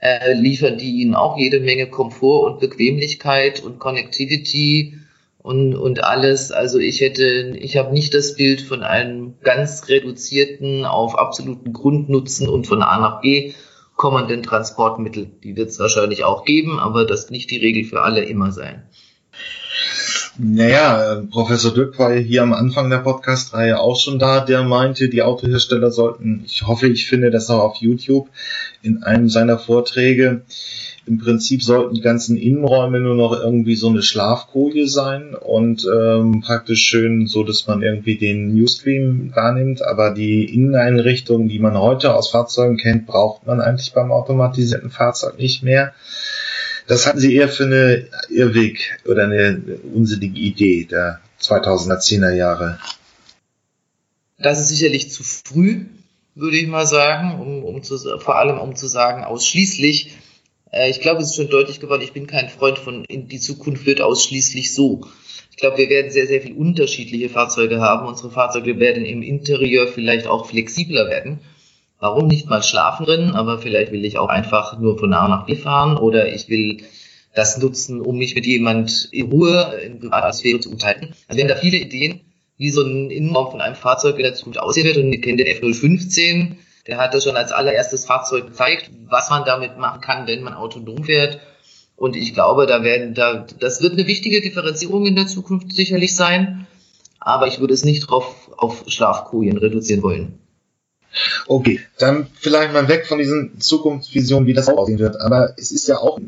äh, 0.00 0.34
liefern 0.34 0.78
die 0.78 1.00
ihnen 1.00 1.14
auch 1.14 1.38
jede 1.38 1.60
Menge 1.60 1.88
Komfort 1.88 2.46
und 2.46 2.60
Bequemlichkeit 2.60 3.60
und 3.60 3.78
Connectivity 3.78 4.98
und, 5.38 5.74
und 5.74 6.02
alles. 6.02 6.52
Also 6.52 6.78
ich 6.78 7.00
hätte, 7.00 7.54
ich 7.58 7.76
habe 7.76 7.92
nicht 7.92 8.14
das 8.14 8.34
Bild 8.34 8.60
von 8.60 8.82
einem 8.82 9.34
ganz 9.42 9.88
reduzierten 9.88 10.84
auf 10.84 11.18
absoluten 11.18 11.72
Grundnutzen 11.72 12.48
und 12.48 12.66
von 12.66 12.82
A 12.82 12.98
nach 12.98 13.20
B 13.20 13.52
kommenden 13.96 14.42
Transportmittel. 14.42 15.30
Die 15.44 15.56
wird 15.56 15.70
es 15.70 15.78
wahrscheinlich 15.78 16.24
auch 16.24 16.44
geben, 16.44 16.80
aber 16.80 17.04
das 17.04 17.30
nicht 17.30 17.50
die 17.50 17.58
Regel 17.58 17.84
für 17.84 18.02
alle 18.02 18.24
immer 18.24 18.52
sein. 18.52 18.82
Naja, 20.36 21.22
Professor 21.30 21.72
Dück 21.72 21.96
war 21.98 22.12
hier 22.12 22.42
am 22.42 22.54
Anfang 22.54 22.90
der 22.90 22.98
Podcast-Reihe 22.98 23.78
auch 23.78 23.96
schon 23.96 24.18
da, 24.18 24.40
der 24.40 24.64
meinte, 24.64 25.08
die 25.08 25.22
Autohersteller 25.22 25.92
sollten, 25.92 26.42
ich 26.44 26.66
hoffe, 26.66 26.88
ich 26.88 27.06
finde 27.06 27.30
das 27.30 27.50
auch 27.50 27.60
auf 27.60 27.76
YouTube, 27.76 28.28
in 28.84 29.02
einem 29.02 29.28
seiner 29.28 29.58
Vorträge, 29.58 30.42
im 31.06 31.18
Prinzip 31.18 31.62
sollten 31.62 31.94
die 31.94 32.00
ganzen 32.00 32.36
Innenräume 32.36 32.98
nur 32.98 33.14
noch 33.14 33.32
irgendwie 33.32 33.76
so 33.76 33.88
eine 33.88 34.02
Schlafkoje 34.02 34.88
sein 34.88 35.34
und 35.34 35.84
ähm, 35.84 36.40
praktisch 36.40 36.80
schön 36.80 37.26
so, 37.26 37.44
dass 37.44 37.66
man 37.66 37.82
irgendwie 37.82 38.16
den 38.16 38.54
Newsstream 38.54 39.30
wahrnimmt, 39.34 39.82
aber 39.82 40.12
die 40.12 40.44
Inneneinrichtung, 40.44 41.48
die 41.48 41.58
man 41.58 41.76
heute 41.76 42.14
aus 42.14 42.30
Fahrzeugen 42.30 42.78
kennt, 42.78 43.06
braucht 43.06 43.46
man 43.46 43.60
eigentlich 43.60 43.92
beim 43.92 44.12
automatisierten 44.12 44.90
Fahrzeug 44.90 45.38
nicht 45.38 45.62
mehr. 45.62 45.92
Das 46.86 47.06
hatten 47.06 47.18
sie 47.18 47.34
eher 47.34 47.48
für 47.48 47.64
eine 47.64 48.06
Irrweg 48.30 48.98
oder 49.06 49.24
eine 49.24 49.60
unsinnige 49.94 50.38
Idee 50.38 50.86
der 50.90 51.20
2010er 51.40 52.32
Jahre. 52.32 52.78
Das 54.38 54.58
ist 54.58 54.68
sicherlich 54.68 55.10
zu 55.10 55.22
früh, 55.22 55.84
würde 56.34 56.56
ich 56.56 56.66
mal 56.66 56.86
sagen, 56.86 57.40
um, 57.40 57.53
um 57.74 57.82
zu, 57.82 57.98
vor 58.18 58.36
allem 58.36 58.58
um 58.58 58.76
zu 58.76 58.86
sagen, 58.86 59.24
ausschließlich. 59.24 60.12
Äh, 60.70 60.90
ich 60.90 61.00
glaube, 61.00 61.22
es 61.22 61.30
ist 61.30 61.36
schon 61.36 61.50
deutlich 61.50 61.80
geworden, 61.80 62.02
ich 62.02 62.12
bin 62.12 62.26
kein 62.26 62.48
Freund 62.48 62.78
von, 62.78 63.04
in 63.04 63.28
die 63.28 63.40
Zukunft 63.40 63.86
wird 63.86 64.00
ausschließlich 64.00 64.74
so. 64.74 65.06
Ich 65.50 65.56
glaube, 65.56 65.78
wir 65.78 65.88
werden 65.88 66.10
sehr, 66.10 66.26
sehr 66.26 66.42
viel 66.42 66.54
unterschiedliche 66.54 67.28
Fahrzeuge 67.28 67.80
haben. 67.80 68.08
Unsere 68.08 68.30
Fahrzeuge 68.30 68.80
werden 68.80 69.04
im 69.04 69.22
Interieur 69.22 69.86
vielleicht 69.86 70.26
auch 70.26 70.46
flexibler 70.46 71.08
werden. 71.08 71.40
Warum 72.00 72.26
nicht 72.26 72.50
mal 72.50 72.62
schlafen 72.62 73.06
drin, 73.06 73.30
aber 73.30 73.58
vielleicht 73.58 73.92
will 73.92 74.04
ich 74.04 74.18
auch 74.18 74.28
einfach 74.28 74.78
nur 74.78 74.98
von 74.98 75.12
A 75.14 75.28
nach 75.28 75.46
B 75.46 75.54
fahren 75.54 75.96
oder 75.96 76.32
ich 76.32 76.48
will 76.48 76.82
das 77.34 77.58
nutzen, 77.58 78.00
um 78.00 78.18
mich 78.18 78.34
mit 78.34 78.46
jemand 78.46 79.08
in 79.12 79.30
Ruhe 79.30 79.80
in 79.84 80.00
Privatsphäre 80.00 80.60
zu 80.60 80.70
unterhalten. 80.70 81.14
Also 81.28 81.40
wir 81.40 81.48
da 81.48 81.56
viele 81.56 81.78
Ideen, 81.78 82.20
wie 82.56 82.70
so 82.70 82.82
ein 82.82 83.10
Innenraum 83.10 83.50
von 83.50 83.60
einem 83.60 83.74
Fahrzeug 83.74 84.16
in 84.16 84.22
der 84.22 84.34
Zukunft 84.34 84.58
aussehen 84.60 84.86
wird. 84.86 84.96
Und 84.96 85.12
ihr 85.12 85.20
kennt 85.20 85.40
den 85.40 85.46
F015, 85.46 86.56
der 86.86 86.98
hat 86.98 87.14
das 87.14 87.24
schon 87.24 87.36
als 87.36 87.52
allererstes 87.52 88.04
Fahrzeug 88.04 88.48
gezeigt, 88.48 88.90
was 89.08 89.30
man 89.30 89.44
damit 89.44 89.78
machen 89.78 90.00
kann, 90.00 90.26
wenn 90.26 90.42
man 90.42 90.54
autonom 90.54 91.04
fährt. 91.04 91.40
Und 91.96 92.16
ich 92.16 92.34
glaube, 92.34 92.66
da 92.66 92.82
werden, 92.82 93.14
da, 93.14 93.46
das 93.60 93.80
wird 93.80 93.94
eine 93.94 94.06
wichtige 94.06 94.40
Differenzierung 94.40 95.06
in 95.06 95.16
der 95.16 95.26
Zukunft 95.26 95.72
sicherlich 95.72 96.14
sein. 96.16 96.66
Aber 97.20 97.46
ich 97.46 97.60
würde 97.60 97.72
es 97.72 97.84
nicht 97.84 98.00
drauf 98.00 98.50
auf 98.56 98.84
Schlafkojen 98.86 99.56
reduzieren 99.56 100.02
wollen. 100.02 100.38
Okay, 101.46 101.80
dann 101.98 102.26
vielleicht 102.34 102.72
mal 102.72 102.88
weg 102.88 103.06
von 103.06 103.18
diesen 103.18 103.60
Zukunftsvisionen, 103.60 104.46
wie 104.46 104.54
das 104.54 104.68
aussehen 104.68 104.98
wird. 104.98 105.20
Aber 105.20 105.54
es 105.56 105.70
ist 105.70 105.88
ja 105.88 105.98
auch, 105.98 106.18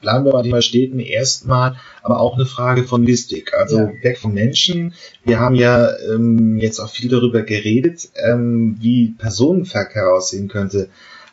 bleiben 0.00 0.24
wir 0.24 0.32
bei 0.32 0.42
den 0.42 0.62
Städten 0.62 1.00
erstmal, 1.00 1.76
aber 2.02 2.20
auch 2.20 2.34
eine 2.34 2.46
Frage 2.46 2.84
von 2.84 3.02
Logistik. 3.02 3.52
Also 3.54 3.78
ja. 3.78 3.92
weg 4.02 4.18
vom 4.18 4.32
Menschen. 4.34 4.94
Wir 5.24 5.40
haben 5.40 5.54
ja 5.54 5.90
ähm, 6.08 6.58
jetzt 6.58 6.80
auch 6.80 6.90
viel 6.90 7.10
darüber 7.10 7.42
geredet, 7.42 8.08
ähm, 8.14 8.76
wie 8.80 9.14
Personenverkehr 9.18 10.12
aussehen 10.12 10.48
könnte. 10.48 10.88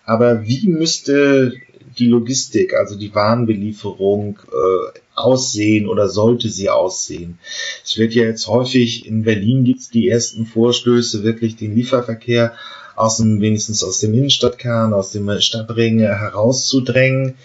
Aber 0.05 0.47
wie 0.47 0.67
müsste 0.67 1.53
die 1.97 2.07
Logistik, 2.07 2.73
also 2.73 2.97
die 2.97 3.13
Warenbelieferung, 3.13 4.39
äh, 4.47 4.99
aussehen 5.15 5.87
oder 5.87 6.07
sollte 6.07 6.49
sie 6.49 6.69
aussehen? 6.69 7.39
Es 7.83 7.97
wird 7.97 8.13
ja 8.13 8.23
jetzt 8.23 8.47
häufig, 8.47 9.05
in 9.05 9.23
Berlin 9.23 9.65
gibt 9.65 9.81
es 9.81 9.89
die 9.89 10.07
ersten 10.07 10.45
Vorstöße, 10.45 11.23
wirklich 11.23 11.57
den 11.57 11.75
Lieferverkehr 11.75 12.53
aus 12.99 13.17
dem, 13.17 13.41
wenigstens 13.41 13.83
aus 13.83 13.99
dem 13.99 14.13
Innenstadtkern, 14.13 14.93
aus 14.93 15.11
dem 15.11 15.29
Stadtring 15.39 15.99
herauszudrängen. 15.99 17.35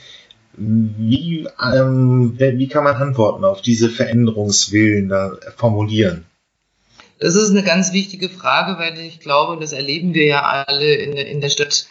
Wie, 0.56 1.48
ähm, 1.60 2.34
wie 2.38 2.68
kann 2.68 2.84
man 2.84 2.96
Antworten 2.96 3.44
auf 3.44 3.60
diese 3.60 3.88
Veränderungswillen 3.88 5.08
da 5.08 5.32
formulieren? 5.56 6.26
Das 7.18 7.34
ist 7.34 7.50
eine 7.50 7.62
ganz 7.62 7.92
wichtige 7.92 8.28
Frage, 8.28 8.78
weil 8.78 8.98
ich 8.98 9.20
glaube, 9.20 9.60
das 9.60 9.72
erleben 9.72 10.14
wir 10.14 10.26
ja 10.26 10.42
alle 10.42 10.94
in, 10.94 11.12
in 11.12 11.40
der 11.40 11.48
Stadt, 11.48 11.86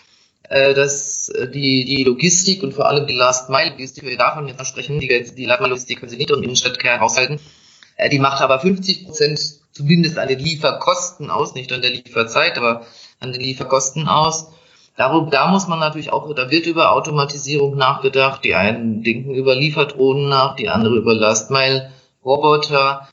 äh, 0.49 0.73
dass 0.73 1.31
die, 1.53 1.85
die 1.85 2.03
Logistik 2.03 2.63
und 2.63 2.73
vor 2.73 2.87
allem 2.87 3.07
die 3.07 3.15
Last-Mile-Logistik, 3.15 4.03
wir 4.03 4.17
davon 4.17 4.47
jetzt 4.47 4.65
sprechen, 4.67 4.99
die, 4.99 5.07
die 5.07 5.45
Last-Mile-Logistik 5.45 5.99
können 5.99 6.09
sie 6.09 6.17
nicht 6.17 6.31
im 6.31 6.43
Innenstadtkern 6.43 6.99
haushalten, 6.99 7.39
äh, 7.95 8.09
die 8.09 8.19
macht 8.19 8.41
aber 8.41 8.59
50 8.59 9.05
Prozent 9.05 9.39
zumindest 9.71 10.17
an 10.19 10.27
den 10.27 10.39
Lieferkosten 10.39 11.29
aus, 11.29 11.55
nicht 11.55 11.71
an 11.73 11.81
der 11.81 11.91
Lieferzeit, 11.91 12.57
aber 12.57 12.85
an 13.23 13.31
den 13.31 13.41
Lieferkosten 13.41 14.07
aus. 14.07 14.49
Darum, 14.95 15.31
da 15.31 15.47
muss 15.47 15.67
man 15.67 15.79
natürlich 15.79 16.11
auch, 16.13 16.31
da 16.35 16.51
wird 16.51 16.67
über 16.67 16.91
Automatisierung 16.91 17.75
nachgedacht. 17.75 18.43
Die 18.43 18.53
einen 18.53 19.01
denken 19.01 19.33
über 19.33 19.55
Lieferdrohnen 19.55 20.29
nach, 20.29 20.55
die 20.55 20.69
andere 20.69 20.97
über 20.97 21.15
Last-Mile-Roboter. 21.15 23.07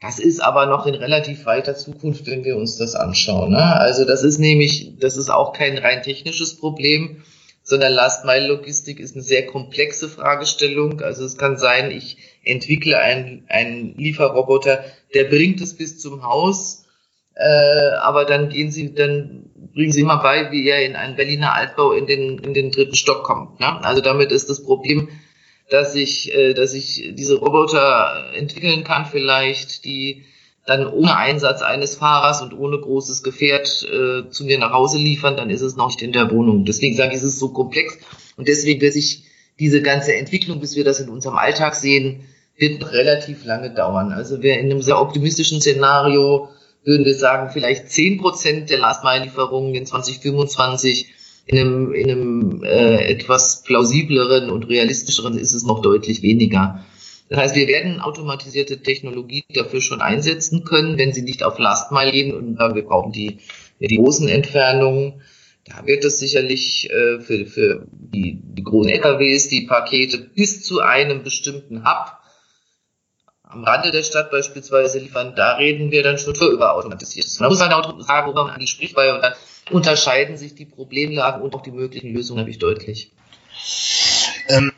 Das 0.00 0.18
ist 0.20 0.40
aber 0.40 0.66
noch 0.66 0.86
in 0.86 0.94
relativ 0.94 1.46
weiter 1.46 1.74
Zukunft, 1.74 2.26
wenn 2.26 2.44
wir 2.44 2.56
uns 2.56 2.76
das 2.76 2.94
anschauen. 2.94 3.50
Ne? 3.50 3.80
Also 3.80 4.04
das 4.04 4.22
ist 4.22 4.38
nämlich, 4.38 4.92
das 5.00 5.16
ist 5.16 5.30
auch 5.30 5.52
kein 5.54 5.78
rein 5.78 6.02
technisches 6.02 6.56
Problem, 6.58 7.22
sondern 7.64 7.92
Last-Mile-Logistik 7.92 9.00
ist 9.00 9.16
eine 9.16 9.24
sehr 9.24 9.46
komplexe 9.46 10.08
Fragestellung. 10.08 11.00
Also 11.00 11.24
es 11.24 11.36
kann 11.36 11.56
sein, 11.56 11.90
ich 11.90 12.18
entwickle 12.44 12.98
einen, 12.98 13.44
einen 13.48 13.96
Lieferroboter, 13.96 14.84
der 15.14 15.24
bringt 15.24 15.60
es 15.62 15.74
bis 15.74 15.98
zum 15.98 16.22
Haus, 16.22 16.83
äh, 17.34 17.96
aber 18.00 18.24
dann 18.24 18.48
gehen 18.48 18.70
sie, 18.70 18.94
dann 18.94 19.50
bringen 19.74 19.92
sie 19.92 20.04
mal 20.04 20.16
bei, 20.16 20.50
wie 20.52 20.68
er 20.68 20.84
in 20.84 20.96
einen 20.96 21.16
Berliner 21.16 21.54
Altbau 21.54 21.92
in 21.92 22.06
den, 22.06 22.38
in 22.38 22.54
den 22.54 22.70
dritten 22.70 22.94
Stock 22.94 23.24
kommt. 23.24 23.60
Ne? 23.60 23.84
Also 23.84 24.00
damit 24.00 24.30
ist 24.30 24.48
das 24.48 24.62
Problem, 24.62 25.08
dass 25.70 25.94
ich, 25.94 26.32
äh, 26.34 26.54
dass 26.54 26.74
ich 26.74 27.12
diese 27.14 27.38
Roboter 27.38 28.30
entwickeln 28.34 28.84
kann 28.84 29.06
vielleicht, 29.06 29.84
die 29.84 30.24
dann 30.66 30.86
ohne 30.86 31.16
Einsatz 31.16 31.60
eines 31.60 31.96
Fahrers 31.96 32.40
und 32.40 32.54
ohne 32.54 32.78
großes 32.78 33.22
Gefährt 33.22 33.82
äh, 33.82 34.30
zu 34.30 34.44
mir 34.44 34.58
nach 34.58 34.72
Hause 34.72 34.98
liefern, 34.98 35.36
dann 35.36 35.50
ist 35.50 35.60
es 35.60 35.76
noch 35.76 35.88
nicht 35.88 36.02
in 36.02 36.12
der 36.12 36.30
Wohnung. 36.30 36.64
Deswegen 36.64 36.96
sage 36.96 37.10
ich, 37.10 37.18
es 37.18 37.24
ist 37.24 37.38
so 37.38 37.50
komplex 37.50 37.98
und 38.36 38.48
deswegen 38.48 38.80
wird 38.80 38.94
sich 38.94 39.24
diese 39.58 39.82
ganze 39.82 40.14
Entwicklung, 40.14 40.60
bis 40.60 40.74
wir 40.74 40.84
das 40.84 41.00
in 41.00 41.08
unserem 41.08 41.36
Alltag 41.36 41.74
sehen, 41.74 42.24
wird 42.56 42.92
relativ 42.92 43.44
lange 43.44 43.70
dauern. 43.70 44.12
Also 44.12 44.42
wer 44.42 44.58
in 44.58 44.70
einem 44.70 44.80
sehr 44.80 45.00
optimistischen 45.00 45.60
Szenario 45.60 46.48
würden 46.84 47.04
wir 47.04 47.14
sagen, 47.14 47.50
vielleicht 47.50 47.90
zehn 47.90 48.18
Prozent 48.18 48.70
der 48.70 48.78
Last-Mile-Lieferungen 48.78 49.74
in 49.74 49.86
2025 49.86 51.12
in 51.46 51.58
einem, 51.58 51.92
in 51.92 52.10
einem 52.10 52.62
äh, 52.64 53.04
etwas 53.04 53.62
plausibleren 53.64 54.50
und 54.50 54.68
realistischeren 54.68 55.38
ist 55.38 55.54
es 55.54 55.64
noch 55.64 55.82
deutlich 55.82 56.22
weniger. 56.22 56.84
Das 57.28 57.38
heißt, 57.38 57.56
wir 57.56 57.68
werden 57.68 58.00
automatisierte 58.00 58.82
Technologie 58.82 59.44
dafür 59.52 59.80
schon 59.80 60.00
einsetzen 60.00 60.64
können, 60.64 60.98
wenn 60.98 61.12
sie 61.12 61.22
nicht 61.22 61.42
auf 61.42 61.58
Last 61.58 61.90
Mile 61.90 62.12
gehen 62.12 62.34
und 62.34 62.56
sagen, 62.56 62.74
wir 62.74 62.84
brauchen 62.84 63.12
die, 63.12 63.38
die 63.80 63.96
großen 63.96 64.28
Entfernungen. 64.28 65.22
Da 65.66 65.86
wird 65.86 66.04
es 66.04 66.18
sicherlich 66.18 66.90
äh, 66.90 67.20
für, 67.20 67.46
für 67.46 67.86
die, 67.90 68.38
die 68.42 68.62
großen 68.62 68.92
LKWs, 68.92 69.48
die 69.48 69.62
Pakete 69.62 70.18
bis 70.18 70.62
zu 70.62 70.80
einem 70.80 71.22
bestimmten 71.22 71.84
Hub 71.84 72.18
am 73.54 73.64
Rande 73.64 73.90
der 73.90 74.02
Stadt 74.02 74.30
beispielsweise 74.30 74.98
liefern, 74.98 75.34
da 75.36 75.54
reden 75.54 75.90
wir 75.90 76.02
dann 76.02 76.18
schon 76.18 76.34
für 76.34 76.46
überautomatisiertes. 76.46 77.40
Man 77.40 77.48
muss 77.48 77.60
halt 77.60 77.72
auch 77.72 78.00
sagen, 78.00 78.26
worüber 78.26 78.44
man 78.44 78.54
eigentlich 78.54 78.70
spricht, 78.70 78.96
weil 78.96 79.20
dann 79.20 79.32
unterscheiden 79.70 80.36
sich 80.36 80.54
die 80.54 80.66
Problemlagen 80.66 81.42
und 81.42 81.54
auch 81.54 81.62
die 81.62 81.70
möglichen 81.70 82.12
Lösungen 82.12 82.40
nämlich 82.40 82.58
deutlich. 82.58 83.12
Ähm, 84.48 84.72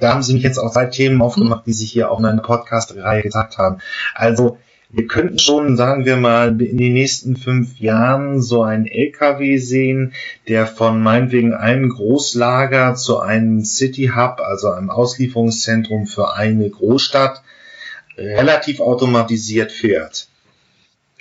da 0.00 0.14
haben 0.14 0.22
Sie 0.22 0.34
mich 0.34 0.42
jetzt 0.42 0.58
auch 0.58 0.72
zwei 0.72 0.86
Themen 0.86 1.20
aufgemacht, 1.22 1.66
die 1.66 1.72
sich 1.72 1.92
hier 1.92 2.10
auch 2.10 2.18
in 2.18 2.24
einer 2.24 2.42
Podcast-Reihe 2.42 3.22
gesagt 3.22 3.58
haben. 3.58 3.78
Also, 4.14 4.58
wir 4.90 5.06
könnten 5.06 5.38
schon, 5.38 5.76
sagen 5.76 6.06
wir 6.06 6.16
mal, 6.16 6.60
in 6.62 6.78
den 6.78 6.94
nächsten 6.94 7.36
fünf 7.36 7.78
Jahren 7.78 8.40
so 8.40 8.62
einen 8.62 8.86
LKW 8.86 9.58
sehen, 9.58 10.14
der 10.48 10.66
von 10.66 11.02
meinetwegen 11.02 11.52
einem 11.52 11.90
Großlager 11.90 12.94
zu 12.94 13.20
einem 13.20 13.64
City 13.66 14.12
Hub, 14.16 14.40
also 14.40 14.70
einem 14.70 14.88
Auslieferungszentrum 14.88 16.06
für 16.06 16.34
eine 16.34 16.70
Großstadt, 16.70 17.42
relativ 18.18 18.80
automatisiert 18.80 19.72
fährt. 19.72 20.28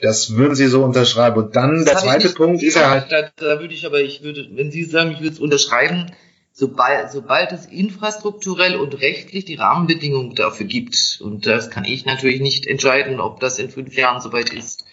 Das 0.01 0.35
würden 0.35 0.55
Sie 0.55 0.67
so 0.67 0.83
unterschreiben. 0.83 1.37
Und 1.37 1.55
dann 1.55 1.85
das 1.85 1.85
der 1.85 1.97
zweite 1.97 2.29
Punkt 2.29 2.61
ist 2.61 2.75
ja 2.75 2.89
halt. 2.89 3.11
Da, 3.11 3.29
da 3.35 3.59
würde 3.59 3.73
ich 3.73 3.85
aber, 3.85 4.01
ich 4.01 4.21
würde, 4.21 4.47
wenn 4.51 4.71
Sie 4.71 4.83
sagen, 4.83 5.11
ich 5.11 5.19
würde 5.19 5.33
es 5.33 5.39
unterschreiben, 5.39 6.11
sobald, 6.53 7.11
sobald 7.11 7.51
es 7.51 7.65
infrastrukturell 7.65 8.75
und 8.75 8.99
rechtlich 9.01 9.45
die 9.45 9.55
Rahmenbedingungen 9.55 10.35
dafür 10.35 10.67
gibt, 10.67 11.19
und 11.21 11.45
das 11.45 11.71
kann 11.71 11.85
ich 11.85 12.05
natürlich 12.05 12.41
nicht 12.41 12.67
entscheiden, 12.67 13.19
ob 13.19 13.39
das 13.39 13.57
in 13.57 13.69
fünf 13.69 13.95
Jahren 13.95 14.21
soweit 14.21 14.53
ist. 14.53 14.85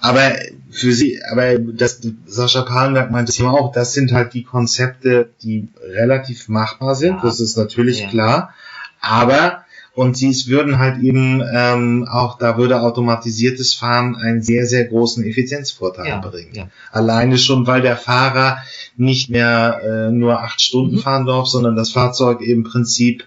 Aber 0.00 0.36
für 0.70 0.92
Sie, 0.92 1.22
aber 1.24 1.58
das, 1.58 2.00
Sascha 2.26 2.62
Palenberg 2.62 3.10
meint 3.10 3.28
es 3.28 3.38
ja 3.38 3.48
auch, 3.48 3.72
das 3.72 3.94
sind 3.94 4.12
halt 4.12 4.34
die 4.34 4.44
Konzepte, 4.44 5.30
die 5.42 5.68
relativ 5.82 6.48
machbar 6.48 6.94
sind, 6.94 7.16
ja. 7.16 7.22
das 7.22 7.40
ist 7.40 7.56
natürlich 7.56 8.00
ja. 8.00 8.08
klar. 8.08 8.54
Aber 9.00 9.63
und 9.94 10.16
sie 10.16 10.34
würden 10.48 10.78
halt 10.78 11.02
eben 11.02 11.42
ähm, 11.52 12.08
auch, 12.10 12.36
da 12.36 12.58
würde 12.58 12.80
automatisiertes 12.80 13.74
Fahren 13.74 14.16
einen 14.16 14.42
sehr, 14.42 14.66
sehr 14.66 14.84
großen 14.84 15.24
Effizienzvorteil 15.24 16.08
ja, 16.08 16.18
bringen. 16.18 16.52
Ja. 16.52 16.68
Alleine 16.90 17.38
schon, 17.38 17.66
weil 17.66 17.80
der 17.80 17.96
Fahrer 17.96 18.58
nicht 18.96 19.30
mehr 19.30 19.80
äh, 19.84 20.10
nur 20.10 20.40
acht 20.40 20.60
Stunden 20.60 20.96
mhm. 20.96 21.00
fahren 21.00 21.26
darf, 21.26 21.46
sondern 21.46 21.76
das 21.76 21.90
Fahrzeug 21.90 22.40
im 22.40 22.64
Prinzip 22.64 23.24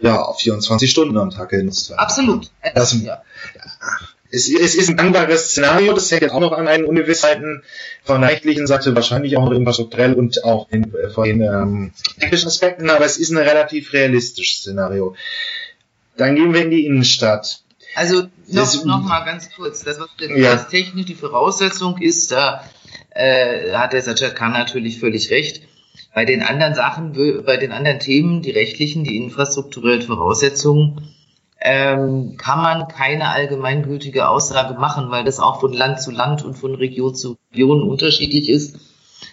ja 0.00 0.20
auf 0.20 0.40
24 0.40 0.90
Stunden 0.90 1.16
am 1.16 1.30
Tag 1.30 1.50
genutzt 1.50 1.90
wird. 1.90 2.00
Absolut. 2.00 2.50
Das, 2.74 3.00
ja. 3.00 3.22
Es, 4.30 4.48
es 4.48 4.74
ist 4.74 4.90
ein 4.90 4.96
dankbares 4.96 5.50
Szenario, 5.50 5.94
das 5.94 6.10
hängt 6.10 6.30
auch 6.30 6.40
noch 6.40 6.52
an 6.52 6.68
einen 6.68 6.84
Ungewissheiten 6.84 7.62
von 8.02 8.20
der 8.20 8.30
rechtlichen 8.30 8.66
Seite, 8.66 8.94
wahrscheinlich 8.94 9.36
auch 9.36 9.44
noch 9.44 9.52
infrastrukturell 9.52 10.14
und 10.14 10.44
auch 10.44 10.68
in, 10.70 10.92
äh, 10.94 11.08
von 11.08 11.24
den 11.24 11.40
ähm, 11.40 11.92
technischen 12.20 12.48
Aspekten, 12.48 12.90
aber 12.90 13.06
es 13.06 13.16
ist 13.16 13.30
ein 13.30 13.38
relativ 13.38 13.92
realistisches 13.92 14.60
Szenario. 14.60 15.14
Dann 16.18 16.34
gehen 16.34 16.52
wir 16.52 16.62
in 16.62 16.70
die 16.70 16.84
Innenstadt. 16.84 17.62
Also 17.94 18.24
noch, 18.48 18.84
noch 18.84 19.02
mal 19.02 19.24
ganz 19.24 19.50
kurz, 19.54 19.82
das 19.84 19.98
was 19.98 20.08
ja. 20.36 20.56
technisch 20.56 21.06
die 21.06 21.14
Voraussetzung 21.14 21.96
ist, 21.98 22.32
da 22.32 22.64
äh, 23.10 23.72
hat 23.72 23.92
der 23.92 24.02
Satschat 24.02 24.38
natürlich 24.40 25.00
völlig 25.00 25.30
recht. 25.30 25.62
Bei 26.14 26.24
den 26.24 26.42
anderen 26.42 26.74
Sachen, 26.74 27.12
bei 27.44 27.56
den 27.56 27.72
anderen 27.72 28.00
Themen, 28.00 28.42
die 28.42 28.50
rechtlichen, 28.50 29.04
die 29.04 29.16
infrastrukturellen 29.16 30.02
Voraussetzungen, 30.02 31.14
ähm, 31.60 32.36
kann 32.36 32.62
man 32.62 32.88
keine 32.88 33.28
allgemeingültige 33.28 34.28
Aussage 34.28 34.78
machen, 34.78 35.10
weil 35.10 35.24
das 35.24 35.40
auch 35.40 35.60
von 35.60 35.72
Land 35.72 36.00
zu 36.00 36.10
Land 36.10 36.44
und 36.44 36.54
von 36.54 36.74
Region 36.74 37.14
zu 37.14 37.36
Region 37.52 37.82
unterschiedlich 37.82 38.48
ist. 38.48 38.76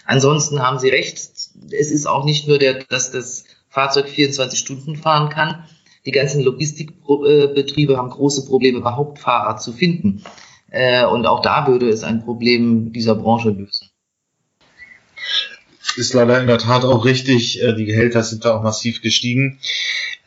Ansonsten 0.06 0.62
haben 0.62 0.80
Sie 0.80 0.90
recht. 0.90 1.18
Es 1.18 1.92
ist 1.92 2.08
auch 2.08 2.26
nicht 2.26 2.48
nur 2.48 2.58
der, 2.58 2.84
dass 2.84 3.12
das 3.12 3.46
Fahrzeug 3.70 4.08
24 4.08 4.60
Stunden 4.60 4.96
fahren 4.96 5.30
kann. 5.30 5.66
Die 6.06 6.12
ganzen 6.12 6.44
Logistikbetriebe 6.44 7.98
haben 7.98 8.10
große 8.10 8.46
Probleme, 8.46 8.80
überhaupt 8.80 9.20
Fahrer 9.20 9.58
zu 9.58 9.74
finden. 9.74 10.24
Äh, 10.70 11.06
und 11.06 11.26
auch 11.26 11.42
da 11.42 11.68
würde 11.68 11.90
es 11.90 12.04
ein 12.04 12.24
Problem 12.24 12.92
dieser 12.92 13.16
Branche 13.16 13.50
lösen. 13.50 13.90
Ist 15.96 16.14
leider 16.14 16.42
in 16.42 16.48
der 16.48 16.58
Tat 16.58 16.84
auch 16.84 17.06
richtig. 17.06 17.62
Äh, 17.62 17.74
die 17.74 17.86
Gehälter 17.86 18.24
sind 18.24 18.46
da 18.46 18.58
auch 18.58 18.64
massiv 18.64 19.02
gestiegen. 19.02 19.60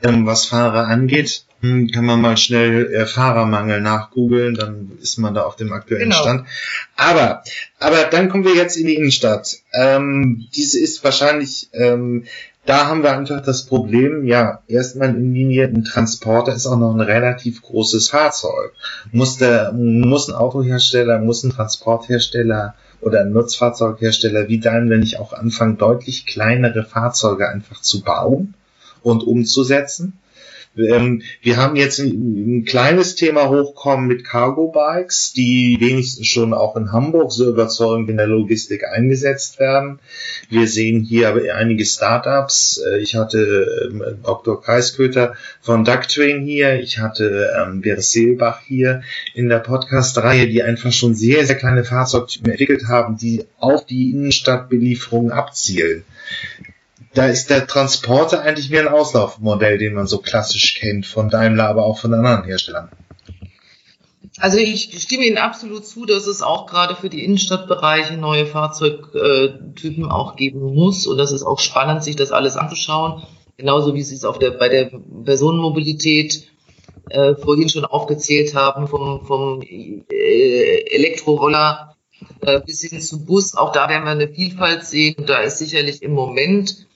Ähm, 0.02 0.26
was 0.26 0.46
Fahrer 0.46 0.86
angeht, 0.86 1.44
hm, 1.60 1.90
kann 1.90 2.04
man 2.04 2.20
mal 2.20 2.36
schnell 2.36 2.92
äh, 2.94 3.06
Fahrermangel 3.06 3.80
nachgoogeln, 3.80 4.54
dann 4.54 4.92
ist 5.02 5.18
man 5.18 5.34
da 5.34 5.42
auf 5.42 5.56
dem 5.56 5.72
aktuellen 5.72 6.10
genau. 6.10 6.22
Stand. 6.22 6.46
Aber, 6.94 7.42
aber 7.80 8.04
dann 8.04 8.28
kommen 8.28 8.44
wir 8.44 8.54
jetzt 8.54 8.76
in 8.76 8.86
die 8.86 8.94
Innenstadt. 8.94 9.56
Ähm, 9.72 10.46
diese 10.54 10.78
ist 10.78 11.02
wahrscheinlich, 11.02 11.68
ähm, 11.72 12.26
da 12.68 12.86
haben 12.86 13.02
wir 13.02 13.16
einfach 13.16 13.40
das 13.40 13.64
Problem, 13.64 14.26
ja, 14.26 14.60
erstmal 14.68 15.08
in 15.08 15.32
Linie 15.32 15.68
ein 15.68 15.84
Transporter 15.84 16.54
ist 16.54 16.66
auch 16.66 16.76
noch 16.76 16.92
ein 16.92 17.00
relativ 17.00 17.62
großes 17.62 18.10
Fahrzeug. 18.10 18.74
Muss 19.10 19.38
der, 19.38 19.72
muss 19.72 20.28
ein 20.28 20.34
Autohersteller, 20.34 21.18
muss 21.18 21.44
ein 21.44 21.50
Transporthersteller 21.50 22.74
oder 23.00 23.22
ein 23.22 23.32
Nutzfahrzeughersteller 23.32 24.48
wie 24.48 24.60
Daimler 24.60 24.98
nicht 24.98 25.18
auch 25.18 25.32
anfangen, 25.32 25.78
deutlich 25.78 26.26
kleinere 26.26 26.84
Fahrzeuge 26.84 27.48
einfach 27.48 27.80
zu 27.80 28.02
bauen 28.02 28.52
und 29.02 29.22
umzusetzen? 29.26 30.18
Ähm, 30.78 31.22
wir 31.42 31.56
haben 31.56 31.76
jetzt 31.76 31.98
ein, 31.98 32.58
ein, 32.58 32.64
kleines 32.64 33.14
Thema 33.14 33.48
hochkommen 33.48 34.06
mit 34.06 34.24
Cargo 34.24 34.68
Bikes, 34.68 35.32
die 35.32 35.76
wenigstens 35.80 36.26
schon 36.26 36.54
auch 36.54 36.76
in 36.76 36.92
Hamburg 36.92 37.32
so 37.32 37.48
überzeugend 37.48 38.10
in 38.10 38.16
der 38.16 38.26
Logistik 38.26 38.84
eingesetzt 38.84 39.58
werden. 39.58 39.98
Wir 40.48 40.66
sehen 40.66 41.02
hier 41.02 41.28
aber 41.28 41.40
einige 41.54 41.84
Startups. 41.84 42.80
Äh, 42.86 42.98
ich 42.98 43.14
hatte 43.14 43.90
ähm, 43.90 44.02
Dr. 44.22 44.62
Kreisköter 44.62 45.34
von 45.60 45.84
Ducktrain 45.84 46.42
hier. 46.42 46.80
Ich 46.80 46.98
hatte 46.98 47.50
ähm, 47.58 47.80
Beres 47.80 48.10
Seelbach 48.10 48.60
hier 48.66 49.02
in 49.34 49.48
der 49.48 49.58
Podcast-Reihe, 49.58 50.48
die 50.48 50.62
einfach 50.62 50.92
schon 50.92 51.14
sehr, 51.14 51.46
sehr 51.46 51.56
kleine 51.56 51.84
Fahrzeugtypen 51.84 52.50
entwickelt 52.50 52.88
haben, 52.88 53.16
die 53.16 53.44
auf 53.58 53.86
die 53.86 54.10
Innenstadtbelieferung 54.10 55.30
abzielen 55.30 56.04
da 57.18 57.26
ist 57.26 57.50
der 57.50 57.66
Transporter 57.66 58.42
eigentlich 58.42 58.70
wie 58.70 58.78
ein 58.78 58.86
Auslaufmodell, 58.86 59.76
den 59.76 59.94
man 59.94 60.06
so 60.06 60.18
klassisch 60.18 60.74
kennt 60.74 61.04
von 61.04 61.28
Daimler, 61.28 61.68
aber 61.68 61.84
auch 61.84 61.98
von 61.98 62.14
anderen 62.14 62.44
Herstellern. 62.44 62.90
Also 64.38 64.58
ich 64.58 65.02
stimme 65.02 65.24
Ihnen 65.24 65.36
absolut 65.36 65.84
zu, 65.84 66.06
dass 66.06 66.28
es 66.28 66.42
auch 66.42 66.66
gerade 66.66 66.94
für 66.94 67.08
die 67.08 67.24
Innenstadtbereiche 67.24 68.16
neue 68.16 68.46
Fahrzeugtypen 68.46 70.08
auch 70.08 70.36
geben 70.36 70.60
muss 70.60 71.08
und 71.08 71.18
das 71.18 71.32
ist 71.32 71.42
auch 71.42 71.58
spannend, 71.58 72.04
sich 72.04 72.14
das 72.14 72.30
alles 72.30 72.56
anzuschauen. 72.56 73.24
Genauso 73.56 73.94
wie 73.94 74.02
Sie 74.02 74.14
es 74.14 74.24
auf 74.24 74.38
der, 74.38 74.52
bei 74.52 74.68
der 74.68 74.92
Personenmobilität 75.24 76.46
äh, 77.10 77.34
vorhin 77.34 77.68
schon 77.68 77.84
aufgezählt 77.84 78.54
haben, 78.54 78.86
vom, 78.86 79.26
vom 79.26 79.60
äh, 79.62 80.04
Elektroroller 80.94 81.96
äh, 82.42 82.60
bis 82.60 82.82
hin 82.82 83.00
zum 83.00 83.24
Bus. 83.24 83.56
Auch 83.56 83.72
da 83.72 83.88
werden 83.88 84.04
wir 84.04 84.12
eine 84.12 84.28
Vielfalt 84.28 84.84
sehen. 84.84 85.24
Da 85.26 85.38
ist 85.38 85.58
sicherlich 85.58 86.04
im 86.04 86.12
Moment 86.12 86.86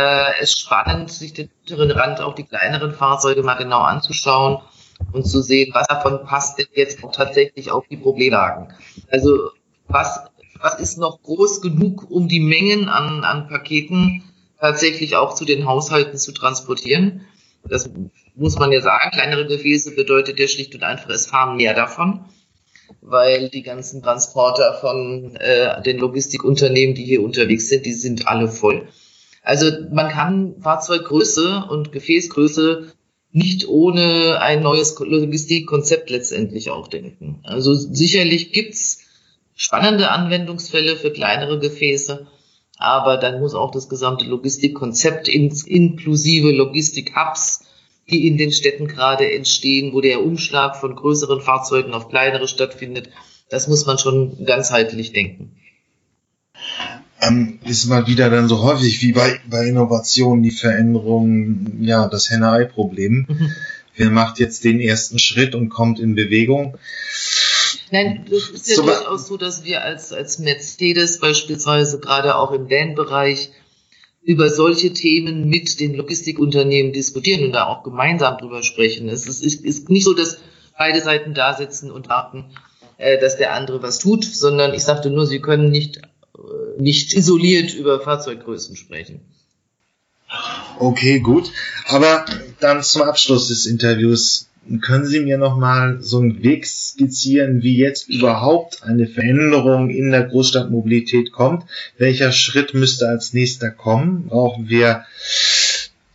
äh, 0.00 0.42
ist 0.42 0.60
spannend, 0.60 1.10
sich 1.10 1.32
den 1.32 1.50
unteren 1.68 1.90
Rand, 1.90 2.20
auch 2.20 2.34
die 2.34 2.44
kleineren 2.44 2.92
Fahrzeuge 2.92 3.42
mal 3.42 3.54
genau 3.54 3.80
anzuschauen 3.80 4.58
und 5.12 5.26
zu 5.26 5.42
sehen, 5.42 5.70
was 5.72 5.86
davon 5.86 6.24
passt 6.24 6.58
denn 6.58 6.66
jetzt 6.74 7.02
auch 7.04 7.12
tatsächlich 7.12 7.70
auf 7.70 7.86
die 7.88 7.96
Problemlagen. 7.96 8.72
Also 9.10 9.50
was, 9.88 10.20
was 10.60 10.78
ist 10.78 10.98
noch 10.98 11.22
groß 11.22 11.60
genug, 11.60 12.10
um 12.10 12.28
die 12.28 12.40
Mengen 12.40 12.88
an, 12.88 13.24
an 13.24 13.48
Paketen 13.48 14.22
tatsächlich 14.58 15.16
auch 15.16 15.34
zu 15.34 15.44
den 15.44 15.66
Haushalten 15.66 16.18
zu 16.18 16.32
transportieren. 16.32 17.26
Das 17.64 17.90
muss 18.34 18.58
man 18.58 18.72
ja 18.72 18.80
sagen. 18.80 19.10
Kleinere 19.10 19.46
Gefäße 19.46 19.94
bedeutet 19.94 20.38
ja 20.38 20.48
schlicht 20.48 20.74
und 20.74 20.82
einfach, 20.82 21.10
es 21.10 21.26
fahren 21.26 21.56
mehr 21.56 21.74
davon, 21.74 22.24
weil 23.00 23.48
die 23.48 23.62
ganzen 23.62 24.02
Transporter 24.02 24.74
von 24.80 25.36
äh, 25.36 25.82
den 25.82 25.98
Logistikunternehmen, 25.98 26.94
die 26.94 27.04
hier 27.04 27.22
unterwegs 27.22 27.68
sind, 27.68 27.86
die 27.86 27.92
sind 27.92 28.28
alle 28.28 28.48
voll. 28.48 28.86
Also 29.42 29.70
man 29.90 30.08
kann 30.08 30.60
Fahrzeuggröße 30.60 31.64
und 31.70 31.92
Gefäßgröße 31.92 32.92
nicht 33.32 33.68
ohne 33.68 34.40
ein 34.40 34.62
neues 34.62 34.98
Logistikkonzept 34.98 36.10
letztendlich 36.10 36.70
auch 36.70 36.88
denken. 36.88 37.40
Also 37.44 37.74
sicherlich 37.74 38.52
gibt's 38.52 39.06
spannende 39.54 40.10
Anwendungsfälle 40.10 40.96
für 40.96 41.12
kleinere 41.12 41.58
Gefäße, 41.58 42.26
aber 42.76 43.18
dann 43.18 43.40
muss 43.40 43.54
auch 43.54 43.70
das 43.70 43.88
gesamte 43.88 44.24
Logistikkonzept 44.24 45.28
inklusive 45.28 46.50
Logistik-Hubs, 46.50 47.66
die 48.10 48.26
in 48.26 48.36
den 48.36 48.52
Städten 48.52 48.88
gerade 48.88 49.32
entstehen, 49.32 49.92
wo 49.92 50.00
der 50.00 50.22
Umschlag 50.24 50.76
von 50.76 50.96
größeren 50.96 51.40
Fahrzeugen 51.40 51.94
auf 51.94 52.08
kleinere 52.08 52.48
stattfindet, 52.48 53.10
das 53.48 53.68
muss 53.68 53.86
man 53.86 53.98
schon 53.98 54.44
ganzheitlich 54.44 55.12
denken 55.12 55.56
ähm, 57.20 57.58
ist 57.64 57.86
mal 57.86 58.06
wieder 58.06 58.30
dann 58.30 58.48
so 58.48 58.62
häufig 58.62 59.02
wie 59.02 59.12
bei, 59.12 59.40
bei 59.48 59.66
Innovationen 59.66 60.42
die 60.42 60.50
Veränderung, 60.50 61.78
ja, 61.80 62.08
das 62.08 62.30
Henne-Ei-Problem. 62.30 63.26
Mhm. 63.28 63.52
Wer 63.96 64.10
macht 64.10 64.38
jetzt 64.38 64.64
den 64.64 64.80
ersten 64.80 65.18
Schritt 65.18 65.54
und 65.54 65.68
kommt 65.68 66.00
in 66.00 66.14
Bewegung? 66.14 66.78
Nein, 67.90 68.24
das 68.30 68.48
ist 68.48 68.68
ja 68.68 68.76
so, 68.76 68.82
durchaus 68.82 69.26
so, 69.26 69.36
dass 69.36 69.64
wir 69.64 69.82
als, 69.82 70.12
als 70.12 70.38
Mercedes 70.38 71.18
beispielsweise 71.18 71.98
gerade 71.98 72.36
auch 72.36 72.52
im 72.52 72.70
Van-Bereich 72.70 73.50
über 74.22 74.48
solche 74.48 74.92
Themen 74.92 75.48
mit 75.48 75.80
den 75.80 75.94
Logistikunternehmen 75.94 76.92
diskutieren 76.92 77.44
und 77.44 77.52
da 77.52 77.66
auch 77.66 77.82
gemeinsam 77.82 78.38
drüber 78.38 78.62
sprechen. 78.62 79.08
Es 79.08 79.26
ist, 79.26 79.42
ist, 79.42 79.64
ist 79.64 79.88
nicht 79.88 80.04
so, 80.04 80.14
dass 80.14 80.38
beide 80.78 81.00
Seiten 81.00 81.34
da 81.34 81.54
sitzen 81.54 81.90
und 81.90 82.08
warten, 82.08 82.44
äh, 82.98 83.18
dass 83.18 83.38
der 83.38 83.54
andere 83.54 83.82
was 83.82 83.98
tut, 83.98 84.24
sondern 84.24 84.72
ich 84.72 84.84
sagte 84.84 85.10
nur, 85.10 85.26
sie 85.26 85.40
können 85.40 85.70
nicht 85.70 86.00
nicht 86.80 87.14
isoliert 87.14 87.74
über 87.74 88.00
Fahrzeuggrößen 88.00 88.76
sprechen. 88.76 89.20
Okay, 90.78 91.20
gut. 91.20 91.50
Aber 91.86 92.24
dann 92.60 92.82
zum 92.82 93.02
Abschluss 93.02 93.48
des 93.48 93.66
Interviews. 93.66 94.46
Können 94.82 95.06
Sie 95.06 95.20
mir 95.20 95.38
nochmal 95.38 95.98
so 96.00 96.18
einen 96.18 96.42
Weg 96.42 96.66
skizzieren, 96.66 97.62
wie 97.62 97.76
jetzt 97.76 98.08
überhaupt 98.08 98.82
eine 98.84 99.08
Veränderung 99.08 99.90
in 99.90 100.10
der 100.10 100.24
Großstadtmobilität 100.24 101.32
kommt? 101.32 101.64
Welcher 101.96 102.30
Schritt 102.30 102.74
müsste 102.74 103.08
als 103.08 103.32
nächster 103.32 103.70
kommen? 103.70 104.26
Brauchen 104.28 104.68
wir 104.68 105.06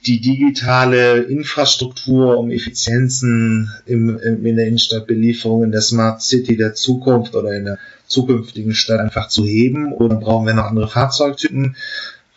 die 0.06 0.22
digitale 0.22 1.24
Infrastruktur, 1.24 2.38
um 2.38 2.52
Effizienzen 2.52 3.72
im, 3.86 4.18
im, 4.20 4.46
in 4.46 4.56
der 4.56 4.68
Innenstadtbelieferung, 4.68 5.64
in 5.64 5.72
der 5.72 5.82
Smart 5.82 6.22
City 6.22 6.58
der 6.58 6.74
Zukunft 6.74 7.36
oder 7.36 7.54
in 7.54 7.66
der 7.66 7.80
zukünftigen 8.08 8.76
Stadt 8.76 9.00
einfach 9.00 9.30
zu 9.30 9.46
heben? 9.46 9.94
Oder 9.94 10.16
brauchen 10.16 10.46
wir 10.46 10.54
noch 10.54 10.66
andere 10.66 10.88
Fahrzeugtypen? 10.88 11.76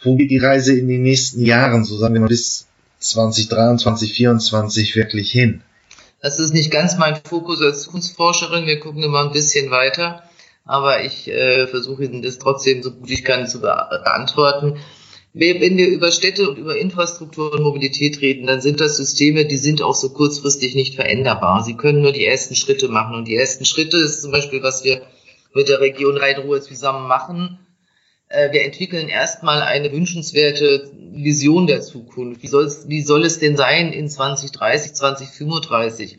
Wo 0.02 0.16
geht 0.16 0.30
die 0.30 0.38
Reise 0.38 0.78
in 0.78 0.88
den 0.88 1.02
nächsten 1.02 1.44
Jahren, 1.44 1.84
so 1.84 1.98
sagen 1.98 2.14
wir 2.14 2.20
mal 2.20 2.28
bis 2.28 2.66
2023, 3.00 4.08
2024 4.14 4.96
wirklich 4.96 5.30
hin? 5.30 5.62
Das 6.20 6.38
ist 6.38 6.52
nicht 6.52 6.70
ganz 6.70 6.96
mein 6.98 7.20
Fokus 7.22 7.60
als 7.62 7.82
Zukunftsforscherin. 7.82 8.66
Wir 8.66 8.80
gucken 8.80 9.02
immer 9.02 9.24
ein 9.24 9.32
bisschen 9.32 9.70
weiter. 9.70 10.22
Aber 10.64 11.02
ich 11.02 11.28
äh, 11.28 11.66
versuche 11.66 12.04
Ihnen 12.04 12.22
das 12.22 12.38
trotzdem 12.38 12.82
so 12.82 12.92
gut 12.92 13.10
ich 13.10 13.24
kann 13.24 13.48
zu 13.48 13.60
beantworten. 13.60 14.78
Wenn 15.34 15.76
wir 15.76 15.88
über 15.88 16.10
Städte 16.10 16.48
und 16.48 16.56
über 16.56 16.76
Infrastruktur 16.76 17.52
und 17.52 17.62
Mobilität 17.62 18.20
reden, 18.20 18.46
dann 18.46 18.60
sind 18.60 18.80
das 18.80 18.96
Systeme, 18.96 19.44
die 19.44 19.58
sind 19.58 19.82
auch 19.82 19.94
so 19.94 20.10
kurzfristig 20.10 20.74
nicht 20.74 20.94
veränderbar. 20.94 21.62
Sie 21.62 21.76
können 21.76 22.00
nur 22.00 22.12
die 22.12 22.24
ersten 22.24 22.56
Schritte 22.56 22.88
machen. 22.88 23.14
Und 23.14 23.28
die 23.28 23.36
ersten 23.36 23.64
Schritte 23.64 23.98
ist 23.98 24.22
zum 24.22 24.32
Beispiel, 24.32 24.62
was 24.62 24.84
wir 24.84 25.02
mit 25.54 25.68
der 25.68 25.80
Region 25.80 26.16
Rhein-Ruhr 26.16 26.62
zusammen 26.62 27.06
machen. 27.06 27.58
Äh, 28.28 28.52
wir 28.52 28.64
entwickeln 28.64 29.08
erstmal 29.08 29.62
eine 29.62 29.92
wünschenswerte 29.92 30.90
Vision 31.12 31.66
der 31.66 31.82
Zukunft. 31.82 32.42
Wie, 32.42 32.48
soll's, 32.48 32.88
wie 32.88 33.02
soll 33.02 33.24
es 33.24 33.38
denn 33.38 33.56
sein 33.56 33.92
in 33.92 34.08
2030, 34.08 34.94
2035? 34.94 36.18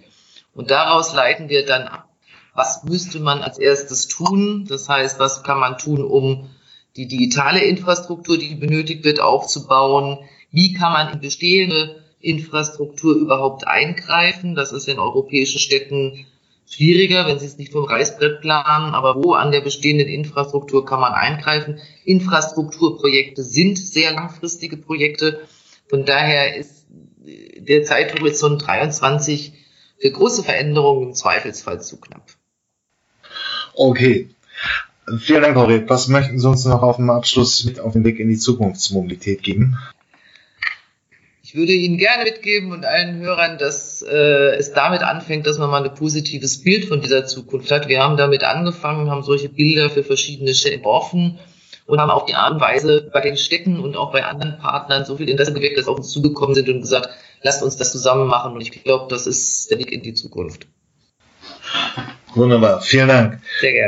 Und 0.53 0.71
daraus 0.71 1.13
leiten 1.13 1.49
wir 1.49 1.65
dann 1.65 1.87
ab, 1.87 2.09
was 2.53 2.83
müsste 2.83 3.19
man 3.19 3.41
als 3.41 3.57
erstes 3.57 4.07
tun? 4.07 4.65
Das 4.67 4.89
heißt, 4.89 5.19
was 5.19 5.43
kann 5.43 5.59
man 5.59 5.77
tun, 5.77 6.03
um 6.03 6.49
die 6.99 7.07
digitale 7.07 7.63
Infrastruktur, 7.63 8.37
die 8.37 8.55
benötigt 8.55 9.05
wird, 9.05 9.21
aufzubauen? 9.21 10.17
Wie 10.51 10.73
kann 10.73 10.91
man 10.91 11.13
in 11.13 11.21
bestehende 11.21 12.03
Infrastruktur 12.19 13.15
überhaupt 13.15 13.65
eingreifen? 13.65 14.53
Das 14.53 14.73
ist 14.73 14.89
in 14.89 14.99
europäischen 14.99 15.59
Städten 15.59 16.25
schwieriger, 16.67 17.25
wenn 17.25 17.39
Sie 17.39 17.45
es 17.45 17.57
nicht 17.57 17.71
vom 17.71 17.85
Reißbrett 17.85 18.41
planen, 18.41 18.93
aber 18.93 19.15
wo 19.23 19.31
an 19.31 19.53
der 19.53 19.61
bestehenden 19.61 20.09
Infrastruktur 20.09 20.85
kann 20.85 20.99
man 20.99 21.13
eingreifen? 21.13 21.79
Infrastrukturprojekte 22.03 23.43
sind 23.43 23.79
sehr 23.79 24.11
langfristige 24.11 24.75
Projekte. 24.75 25.39
Von 25.87 26.03
daher 26.03 26.57
ist 26.57 26.85
der 27.25 27.85
Zeithorizont 27.85 28.67
23 28.67 29.53
für 29.99 30.11
große 30.11 30.43
Veränderungen 30.43 31.07
im 31.07 31.13
Zweifelsfall 31.13 31.81
zu 31.81 31.97
knapp. 32.01 32.25
Okay. 33.73 34.29
Vielen 35.17 35.41
Dank, 35.41 35.55
Horrit. 35.55 35.89
Was 35.89 36.07
möchten 36.07 36.39
Sie 36.39 36.47
uns 36.47 36.65
noch 36.65 36.83
auf 36.83 36.97
dem 36.97 37.09
Abschluss 37.09 37.63
mit 37.65 37.79
auf 37.79 37.93
den 37.93 38.03
Weg 38.03 38.19
in 38.19 38.29
die 38.29 38.37
Zukunftsmobilität 38.37 39.43
geben? 39.43 39.77
Ich 41.41 41.55
würde 41.55 41.71
Ihnen 41.71 41.97
gerne 41.97 42.25
mitgeben 42.25 42.71
und 42.71 42.85
allen 42.85 43.17
Hörern, 43.21 43.57
dass 43.57 44.03
äh, 44.03 44.55
es 44.57 44.73
damit 44.73 45.01
anfängt, 45.01 45.47
dass 45.47 45.57
man 45.57 45.71
mal 45.71 45.83
ein 45.83 45.95
positives 45.95 46.61
Bild 46.61 46.85
von 46.85 47.01
dieser 47.01 47.25
Zukunft 47.25 47.71
hat. 47.71 47.87
Wir 47.87 48.03
haben 48.03 48.17
damit 48.17 48.43
angefangen, 48.43 49.09
haben 49.09 49.23
solche 49.23 49.49
Bilder 49.49 49.89
für 49.89 50.03
verschiedene 50.03 50.53
Städte 50.53 50.75
entworfen 50.75 51.39
und 51.87 51.99
haben 51.99 52.11
auf 52.11 52.25
die 52.25 52.35
Art 52.35 52.53
und 52.53 52.61
Weise 52.61 53.09
bei 53.11 53.21
den 53.21 53.35
Städten 53.35 53.79
und 53.79 53.97
auch 53.97 54.11
bei 54.11 54.23
anderen 54.23 54.59
Partnern 54.59 55.05
so 55.05 55.17
viel 55.17 55.27
Interesse 55.27 55.53
geweckt, 55.53 55.79
dass 55.79 55.87
auf 55.87 55.97
uns 55.97 56.11
zugekommen 56.11 56.53
sind 56.53 56.69
und 56.69 56.81
gesagt, 56.81 57.09
lasst 57.41 57.63
uns 57.63 57.77
das 57.77 57.91
zusammen 57.91 58.27
machen. 58.27 58.53
Und 58.53 58.61
ich 58.61 58.83
glaube, 58.83 59.07
das 59.09 59.25
ist 59.25 59.71
der 59.71 59.79
Weg 59.79 59.91
in 59.91 60.03
die 60.03 60.13
Zukunft. 60.13 60.67
Wunderbar, 62.35 62.81
vielen 62.81 63.07
Dank. 63.07 63.41
Sehr 63.59 63.71
gerne. 63.71 63.87